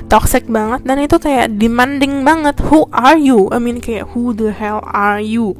toxic 0.06 0.46
banget 0.46 0.86
dan 0.86 0.96
itu 1.02 1.16
kayak 1.18 1.58
demanding 1.58 2.22
banget. 2.22 2.56
Who 2.70 2.86
are 2.94 3.18
you? 3.18 3.50
I 3.52 3.58
mean 3.58 3.82
kayak 3.82 4.14
who 4.14 4.32
the 4.32 4.54
hell 4.54 4.80
are 4.86 5.20
you? 5.20 5.58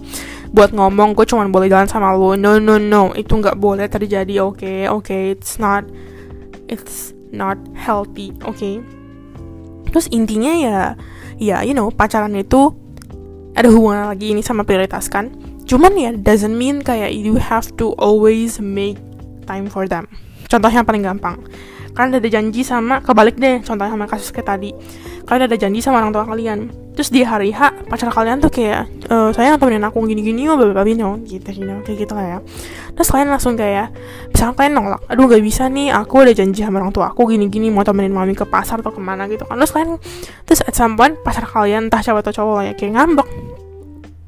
Buat 0.54 0.72
ngomong 0.72 1.18
gue 1.18 1.26
cuma 1.26 1.44
boleh 1.50 1.66
jalan 1.66 1.90
sama 1.90 2.14
lu. 2.14 2.38
No 2.38 2.62
no 2.62 2.78
no. 2.78 3.10
Itu 3.18 3.36
nggak 3.42 3.58
boleh 3.58 3.90
terjadi 3.90 4.46
oke? 4.46 4.62
Okay? 4.62 4.86
oke 4.86 5.10
okay, 5.10 5.34
it's 5.34 5.58
not 5.58 5.82
it's 6.70 7.15
not 7.32 7.58
healthy 7.74 8.34
oke 8.46 8.54
okay? 8.58 8.78
terus 9.90 10.10
intinya 10.12 10.52
ya 10.52 10.78
ya 11.40 11.62
you 11.64 11.72
know 11.72 11.88
pacaran 11.88 12.34
itu 12.36 12.74
ada 13.56 13.72
hubungan 13.72 14.12
lagi 14.12 14.36
ini 14.36 14.44
sama 14.44 14.68
prioritas 14.68 15.08
kan? 15.08 15.32
Cuman 15.64 15.96
ya 15.96 16.12
doesn't 16.12 16.54
mean 16.54 16.84
kayak 16.84 17.16
you 17.16 17.40
have 17.40 17.72
to 17.80 17.96
always 17.96 18.60
make 18.60 19.00
time 19.48 19.66
for 19.66 19.88
them. 19.88 20.04
Contohnya 20.46 20.84
paling 20.84 21.02
gampang 21.02 21.40
kalian 21.96 22.20
ada 22.20 22.28
janji 22.28 22.60
sama 22.60 23.00
kebalik 23.00 23.40
deh 23.40 23.64
contohnya 23.64 23.96
sama 23.96 24.04
kasus 24.04 24.28
kayak 24.28 24.52
tadi. 24.52 24.70
Kalian 25.24 25.48
ada 25.48 25.56
janji 25.56 25.80
sama 25.80 26.04
orang 26.04 26.12
tua 26.12 26.28
kalian. 26.28 26.68
Terus 26.92 27.08
di 27.12 27.24
hari 27.24 27.52
H 27.52 27.88
pacar 27.88 28.12
kalian 28.12 28.40
tuh 28.40 28.52
kayak 28.52 28.88
e, 29.08 29.16
saya 29.32 29.56
temenin 29.56 29.84
aku 29.84 30.04
gini-gini 30.08 30.48
oh 30.48 30.56
bapak 30.56 30.84
bino 30.84 31.20
gitu 31.24 31.44
know, 31.64 31.80
kayak 31.80 32.04
gitu 32.04 32.12
lah 32.12 32.36
ya. 32.36 32.38
Terus 32.96 33.08
kalian 33.08 33.28
langsung 33.32 33.56
kayak 33.56 33.92
misalnya 34.32 34.54
kalian 34.56 34.72
nolak 34.76 35.00
aduh 35.08 35.24
gak 35.28 35.44
bisa 35.44 35.68
nih 35.68 35.92
aku 35.92 36.24
ada 36.24 36.32
janji 36.32 36.64
sama 36.64 36.80
orang 36.80 36.92
tua 36.92 37.12
aku 37.12 37.28
gini-gini 37.28 37.68
mau 37.68 37.84
temenin 37.84 38.12
mami 38.12 38.32
ke 38.32 38.48
pasar 38.48 38.80
atau 38.80 38.92
ke 38.92 39.00
mana 39.00 39.28
gitu 39.28 39.44
kan. 39.48 39.56
Terus 39.60 39.72
kalian 39.72 39.90
terus 40.44 40.60
at 40.64 40.72
some 40.76 40.96
point 40.96 41.16
pacar 41.20 41.44
kalian 41.44 41.88
entah 41.88 42.00
cewek 42.00 42.24
atau 42.24 42.32
cowok 42.32 42.60
ya 42.68 42.72
kayak 42.76 42.92
ngambek 42.96 43.28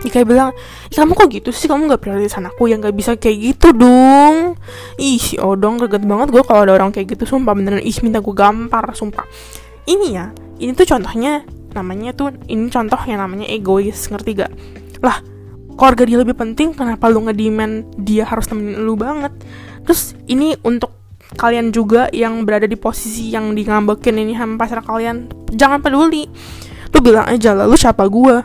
Ya 0.07 0.15
kayak 0.15 0.27
bilang, 0.31 0.51
kamu 0.95 1.13
kok 1.19 1.27
gitu 1.35 1.51
sih, 1.51 1.67
kamu 1.67 1.91
gak 1.91 2.07
prioritas 2.07 2.39
anakku 2.39 2.71
yang 2.71 2.79
gak 2.79 2.95
bisa 2.95 3.19
kayak 3.19 3.51
gitu 3.51 3.75
dong. 3.75 4.55
Ih, 4.95 5.19
si 5.19 5.35
Odong 5.43 5.83
greget 5.83 6.07
banget 6.07 6.31
gue 6.31 6.43
kalau 6.47 6.63
ada 6.63 6.79
orang 6.79 6.95
kayak 6.95 7.19
gitu, 7.19 7.27
sumpah 7.27 7.51
beneran. 7.51 7.83
Ih, 7.83 7.99
minta 8.07 8.23
gue 8.23 8.31
gampar, 8.31 8.95
sumpah. 8.95 9.27
Ini 9.91 10.07
ya, 10.15 10.31
ini 10.63 10.71
tuh 10.79 10.87
contohnya, 10.87 11.43
namanya 11.75 12.15
tuh, 12.15 12.31
ini 12.47 12.71
contoh 12.71 13.01
yang 13.11 13.19
namanya 13.19 13.51
egois, 13.51 14.07
ngerti 14.07 14.39
gak? 14.39 14.53
Lah, 15.03 15.19
keluarga 15.75 16.07
dia 16.07 16.19
lebih 16.23 16.39
penting, 16.39 16.79
kenapa 16.79 17.11
lu 17.11 17.27
ngediman 17.27 17.99
dia 17.99 18.23
harus 18.23 18.47
temenin 18.47 18.79
lu 18.79 18.95
banget? 18.95 19.35
Terus 19.83 20.15
ini 20.31 20.55
untuk 20.63 20.95
kalian 21.35 21.75
juga 21.75 22.07
yang 22.15 22.47
berada 22.47 22.71
di 22.71 22.79
posisi 22.79 23.35
yang 23.35 23.51
di 23.53 23.67
ngambekin 23.67 24.17
ini 24.17 24.33
sama 24.33 24.57
pacar 24.57 24.81
kalian 24.81 25.29
Jangan 25.53 25.81
peduli. 25.81 26.29
Lu 26.93 26.99
bilang 27.05 27.29
aja 27.29 27.53
lah, 27.53 27.67
lu 27.69 27.77
siapa 27.77 28.07
gue 28.09 28.37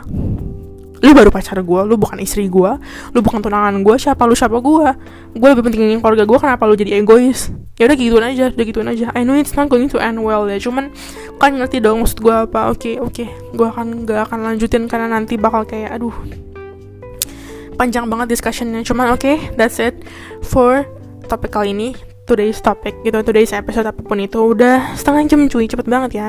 lu 1.02 1.10
baru 1.10 1.30
pacar 1.32 1.58
gue 1.58 1.80
lu 1.84 1.98
bukan 1.98 2.22
istri 2.22 2.46
gue 2.46 2.72
lu 3.10 3.18
bukan 3.18 3.42
tunangan 3.42 3.74
gue 3.82 3.96
siapa 3.98 4.22
lu 4.28 4.36
siapa 4.36 4.62
gue 4.62 4.88
gue 5.34 5.48
lebih 5.50 5.62
pentingin 5.66 5.98
keluarga 5.98 6.22
gue 6.22 6.38
kenapa 6.38 6.62
lu 6.70 6.78
jadi 6.78 7.02
egois? 7.02 7.50
Ya 7.74 7.90
udah 7.90 7.98
gituin 7.98 8.22
aja 8.22 8.44
udah 8.54 8.66
gituin 8.70 8.86
aja. 8.86 9.10
I 9.18 9.26
know 9.26 9.34
it's 9.34 9.58
not 9.58 9.66
going 9.66 9.90
to 9.90 9.98
end 9.98 10.22
well 10.22 10.46
ya 10.46 10.62
cuman 10.62 10.94
kan 11.42 11.58
ngerti 11.58 11.82
dong 11.82 12.06
maksud 12.06 12.22
gue 12.22 12.30
apa. 12.30 12.70
Oke 12.70 12.94
okay, 12.94 12.94
oke. 13.02 13.10
Okay. 13.10 13.28
gue 13.54 13.66
akan 13.66 14.06
gak 14.06 14.30
akan 14.30 14.38
lanjutin 14.46 14.86
karena 14.86 15.10
nanti 15.10 15.34
bakal 15.34 15.66
kayak 15.66 15.98
aduh 15.98 16.14
panjang 17.74 18.06
banget 18.06 18.38
discussionnya. 18.38 18.86
Cuman 18.86 19.18
oke 19.18 19.26
okay, 19.26 19.36
that's 19.58 19.82
it 19.82 19.98
for 20.46 20.86
topik 21.26 21.50
kali 21.50 21.74
ini. 21.74 21.98
Today's 22.24 22.56
topic 22.64 22.96
gitu 23.04 23.20
today's 23.20 23.52
episode 23.52 23.84
apa 23.84 24.00
pun 24.00 24.22
itu. 24.22 24.38
Udah 24.40 24.94
setengah 24.96 25.28
jam 25.28 25.40
cuy. 25.50 25.66
Cepet 25.66 25.84
banget 25.90 26.10
ya 26.14 26.26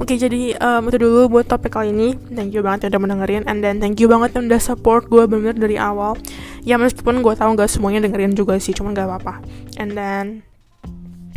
Oke, 0.00 0.16
okay, 0.16 0.26
jadi 0.26 0.56
um, 0.64 0.88
itu 0.88 0.96
dulu 0.96 1.36
buat 1.36 1.44
topik 1.44 1.76
kali 1.76 1.92
ini. 1.92 2.16
Thank 2.32 2.56
you 2.56 2.64
banget 2.64 2.88
yang 2.88 2.96
udah 2.96 3.02
mendengarin, 3.04 3.44
and 3.44 3.60
then 3.60 3.84
thank 3.84 4.00
you 4.00 4.08
banget 4.08 4.32
yang 4.32 4.48
udah 4.48 4.56
support 4.56 5.04
gue 5.12 5.28
bener 5.28 5.52
dari 5.52 5.76
awal. 5.76 6.16
Ya 6.64 6.80
meskipun 6.80 7.20
gue 7.20 7.36
tahu 7.36 7.52
gak 7.52 7.68
semuanya 7.68 8.08
dengerin 8.08 8.32
juga 8.32 8.56
sih, 8.56 8.72
cuman 8.72 8.96
gak 8.96 9.04
apa-apa. 9.04 9.44
And 9.76 9.92
then 9.92 10.24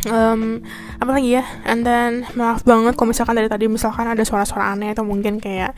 um, 0.08 0.64
apa 0.96 1.10
lagi 1.12 1.36
ya? 1.36 1.44
And 1.68 1.84
then 1.84 2.24
maaf 2.40 2.64
banget 2.64 2.96
kalau 2.96 3.12
misalkan 3.12 3.36
dari 3.36 3.52
tadi 3.52 3.68
misalkan 3.68 4.08
ada 4.08 4.24
suara-suara 4.24 4.72
aneh 4.72 4.96
atau 4.96 5.04
mungkin 5.04 5.44
kayak 5.44 5.76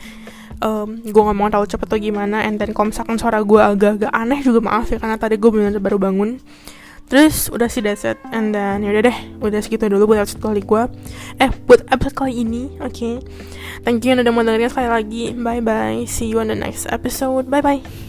um, 0.63 1.03
gue 1.03 1.23
ngomong 1.27 1.51
terlalu 1.51 1.67
cepet 1.67 1.91
atau 1.91 1.99
gimana. 1.99 2.47
And 2.47 2.55
then 2.55 2.71
kalau 2.71 2.95
misalkan 2.95 3.19
suara 3.19 3.43
gue 3.43 3.61
agak-agak 3.61 4.15
aneh 4.15 4.39
juga 4.47 4.63
maaf 4.63 4.95
ya 4.95 4.97
karena 5.03 5.19
tadi 5.19 5.35
gue 5.35 5.49
bener-bener 5.51 5.83
baru 5.83 5.99
bangun 5.99 6.39
terus 7.07 7.47
udah 7.47 7.71
sih 7.71 7.79
that's 7.83 8.03
it. 8.03 8.19
And 8.29 8.51
then 8.51 8.83
yaudah 8.83 9.07
deh. 9.07 9.17
Udah 9.39 9.59
segitu 9.63 9.87
dulu 9.87 10.13
buat 10.13 10.27
episode 10.27 10.43
kali 10.43 10.61
gue 10.63 10.83
eh 11.39 11.51
buat 11.65 11.87
episode 11.87 12.15
kali 12.15 12.43
ini 12.43 12.77
oke. 12.83 12.93
Okay. 12.93 13.15
thank 13.83 14.03
you 14.03 14.11
yang 14.13 14.23
udah 14.23 14.33
mau 14.35 14.43
dengerin 14.43 14.71
sekali 14.71 14.89
lagi. 14.91 15.23
Bye 15.35 15.63
bye 15.63 16.03
see 16.05 16.27
you 16.27 16.43
on 16.43 16.51
the 16.51 16.57
next 16.57 16.87
episode. 16.91 17.47
Bye 17.47 17.63
bye 17.63 18.06